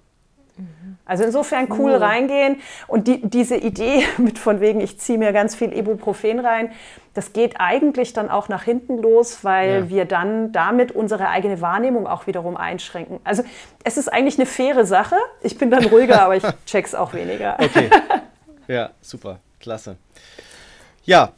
[1.05, 5.55] Also insofern cool, reingehen und die, diese Idee mit von wegen, ich ziehe mir ganz
[5.55, 6.71] viel Ibuprofen rein,
[7.13, 9.89] das geht eigentlich dann auch nach hinten los, weil ja.
[9.89, 13.19] wir dann damit unsere eigene Wahrnehmung auch wiederum einschränken.
[13.23, 13.43] Also
[13.83, 15.15] es ist eigentlich eine faire Sache.
[15.41, 17.57] Ich bin dann ruhiger, aber ich check's auch weniger.
[17.59, 17.89] Okay.
[18.69, 19.97] Ja, super, klasse.
[21.03, 21.33] Ja,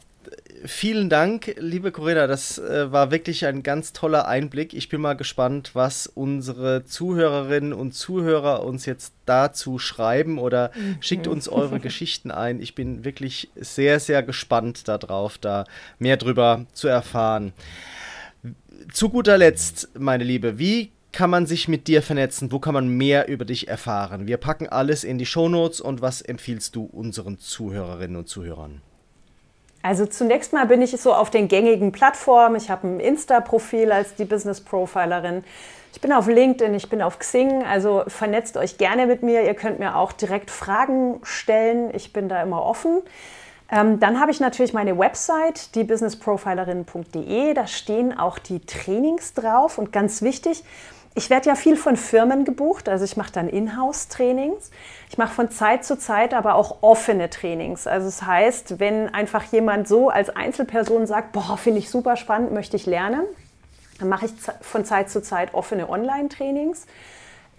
[0.66, 2.26] vielen Dank, liebe Corinna.
[2.26, 4.74] Das äh, war wirklich ein ganz toller Einblick.
[4.74, 10.98] Ich bin mal gespannt, was unsere Zuhörerinnen und Zuhörer uns jetzt dazu schreiben oder mhm.
[11.00, 12.60] schickt uns eure Geschichten ein.
[12.60, 15.64] Ich bin wirklich sehr, sehr gespannt darauf, da
[15.98, 17.54] mehr drüber zu erfahren.
[18.92, 22.52] Zu guter Letzt, meine Liebe, wie kann man sich mit dir vernetzen?
[22.52, 24.26] Wo kann man mehr über dich erfahren?
[24.26, 28.80] Wir packen alles in die Shownotes und was empfiehlst du unseren Zuhörerinnen und Zuhörern?
[29.82, 32.56] Also zunächst mal bin ich so auf den gängigen Plattformen.
[32.56, 35.44] Ich habe ein Insta-Profil als die Business Profilerin.
[35.92, 37.64] Ich bin auf LinkedIn, ich bin auf Xing.
[37.64, 39.42] Also vernetzt euch gerne mit mir.
[39.42, 41.90] Ihr könnt mir auch direkt Fragen stellen.
[41.94, 43.02] Ich bin da immer offen.
[43.70, 47.54] Ähm, dann habe ich natürlich meine Website, die businessprofilerin.de.
[47.54, 49.78] Da stehen auch die Trainings drauf.
[49.78, 50.62] Und ganz wichtig,
[51.14, 54.70] ich werde ja viel von Firmen gebucht, also ich mache dann Inhouse-Trainings.
[55.10, 57.86] Ich mache von Zeit zu Zeit aber auch offene Trainings.
[57.86, 62.52] Also das heißt, wenn einfach jemand so als Einzelperson sagt, boah, finde ich super spannend,
[62.52, 63.24] möchte ich lernen,
[63.98, 64.32] dann mache ich
[64.62, 66.86] von Zeit zu Zeit offene Online-Trainings.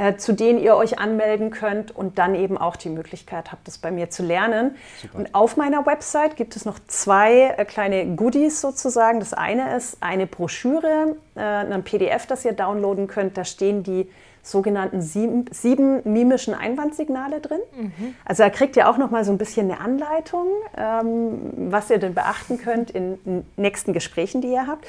[0.04, 3.78] Äh, zu denen ihr euch anmelden könnt und dann eben auch die Möglichkeit habt, das
[3.78, 4.76] bei mir zu lernen.
[5.02, 5.18] Super.
[5.18, 9.22] Und auf meiner Website gibt es noch zwei äh, kleine Goodies sozusagen.
[9.22, 13.38] Das eine ist eine Broschüre, äh, ein PDF, das ihr downloaden könnt.
[13.38, 14.10] Da stehen die
[14.42, 17.62] sogenannten sieben, sieben mimischen Einwandsignale drin.
[17.74, 18.16] Mhm.
[18.26, 21.98] Also da kriegt ihr auch noch mal so ein bisschen eine Anleitung, ähm, was ihr
[21.98, 24.86] denn beachten könnt in nächsten Gesprächen, die ihr habt.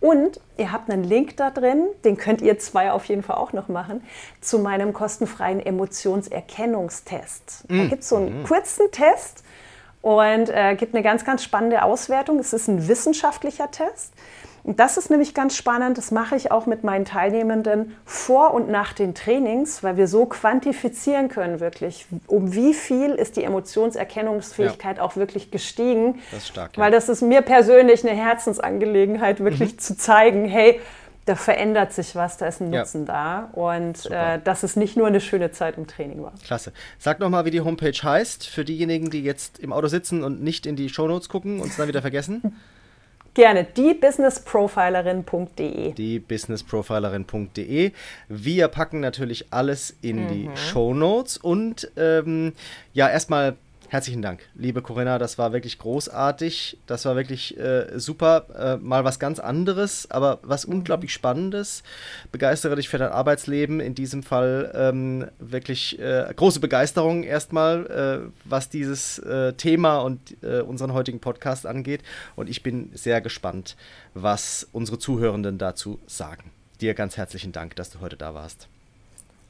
[0.00, 3.52] Und ihr habt einen Link da drin, den könnt ihr zwei auf jeden Fall auch
[3.52, 4.02] noch machen,
[4.40, 7.64] zu meinem kostenfreien Emotionserkennungstest.
[7.68, 7.88] Da mm.
[7.88, 8.44] gibt es so einen mm.
[8.44, 9.42] kurzen Test
[10.00, 12.38] und äh, gibt eine ganz, ganz spannende Auswertung.
[12.38, 14.12] Es ist ein wissenschaftlicher Test.
[14.68, 18.68] Und das ist nämlich ganz spannend, das mache ich auch mit meinen Teilnehmenden vor und
[18.68, 24.98] nach den Trainings, weil wir so quantifizieren können wirklich, um wie viel ist die Emotionserkennungsfähigkeit
[24.98, 25.02] ja.
[25.02, 26.20] auch wirklich gestiegen.
[26.32, 26.76] Das ist stark.
[26.76, 26.82] Ja.
[26.82, 29.78] Weil das ist mir persönlich eine Herzensangelegenheit, wirklich mhm.
[29.78, 30.78] zu zeigen, hey,
[31.24, 33.48] da verändert sich was, da ist ein Nutzen ja.
[33.54, 33.58] da.
[33.58, 36.34] Und äh, dass es nicht nur eine schöne Zeit im Training war.
[36.44, 36.74] Klasse.
[36.98, 40.66] Sag nochmal, wie die Homepage heißt, für diejenigen, die jetzt im Auto sitzen und nicht
[40.66, 42.54] in die Shownotes gucken und es dann wieder vergessen.
[43.38, 45.92] Gerne, diebusinessprofilerin.de.
[45.92, 47.92] Diebusinessprofilerin.de.
[48.26, 50.28] Wir packen natürlich alles in mhm.
[50.28, 52.54] die Show Notes und ähm,
[52.94, 53.56] ja, erstmal
[53.90, 55.18] Herzlichen Dank, liebe Corinna.
[55.18, 56.76] Das war wirklich großartig.
[56.86, 58.44] Das war wirklich äh, super.
[58.54, 60.74] Äh, mal was ganz anderes, aber was mhm.
[60.74, 61.82] unglaublich Spannendes.
[62.30, 63.80] Begeistere dich für dein Arbeitsleben.
[63.80, 67.86] In diesem Fall ähm, wirklich äh, große Begeisterung erstmal,
[68.26, 72.02] äh, was dieses äh, Thema und äh, unseren heutigen Podcast angeht.
[72.36, 73.74] Und ich bin sehr gespannt,
[74.12, 76.50] was unsere Zuhörenden dazu sagen.
[76.82, 78.68] Dir ganz herzlichen Dank, dass du heute da warst.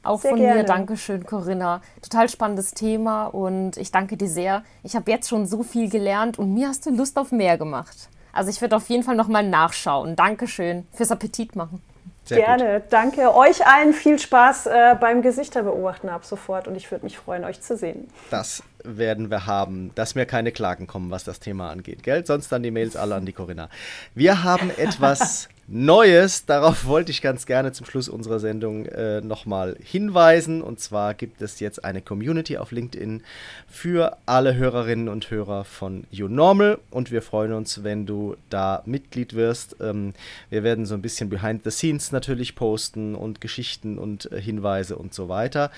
[0.09, 0.61] Auch sehr von gerne.
[0.63, 1.83] mir, Dankeschön, Corinna.
[2.03, 4.63] Total spannendes Thema und ich danke dir sehr.
[4.83, 8.09] Ich habe jetzt schon so viel gelernt und mir hast du Lust auf mehr gemacht.
[8.33, 10.17] Also ich werde auf jeden Fall nochmal nachschauen.
[10.17, 11.83] Dankeschön fürs Appetit machen.
[12.25, 12.93] Sehr Gerne, gut.
[12.93, 13.35] danke.
[13.35, 17.45] Euch allen viel Spaß äh, beim Gesichter beobachten ab sofort und ich würde mich freuen,
[17.45, 18.09] euch zu sehen.
[18.31, 22.25] Das werden wir haben, dass mir keine Klagen kommen, was das Thema angeht, gell?
[22.25, 23.69] Sonst dann die Mails alle an die Corinna.
[24.15, 29.77] Wir haben etwas Neues, darauf wollte ich ganz gerne zum Schluss unserer Sendung äh, nochmal
[29.83, 30.63] hinweisen.
[30.63, 33.23] Und zwar gibt es jetzt eine Community auf LinkedIn
[33.69, 36.79] für alle Hörerinnen und Hörer von YouNormal.
[36.91, 39.77] Und wir freuen uns, wenn du da Mitglied wirst.
[39.83, 40.15] Ähm,
[40.49, 44.97] wir werden so ein bisschen behind the scenes natürlich posten und Geschichten und äh, Hinweise
[44.97, 45.71] und so weiter.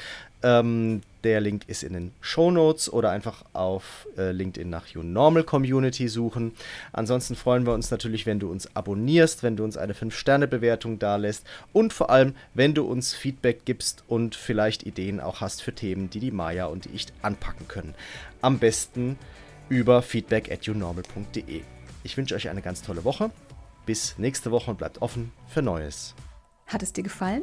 [0.45, 5.45] Ähm, der Link ist in den Show Notes oder einfach auf äh, LinkedIn nach YouNormal
[5.45, 6.53] Community suchen.
[6.93, 11.47] Ansonsten freuen wir uns natürlich, wenn du uns abonnierst, wenn du uns eine 5-Sterne-Bewertung dalässt
[11.73, 16.11] und vor allem, wenn du uns Feedback gibst und vielleicht Ideen auch hast für Themen,
[16.11, 17.95] die die Maya und ich anpacken können.
[18.43, 19.19] Am besten
[19.69, 21.63] über feedback at younormal.de.
[22.03, 23.31] Ich wünsche euch eine ganz tolle Woche.
[23.87, 26.15] Bis nächste Woche und bleibt offen für Neues.
[26.67, 27.43] Hat es dir gefallen?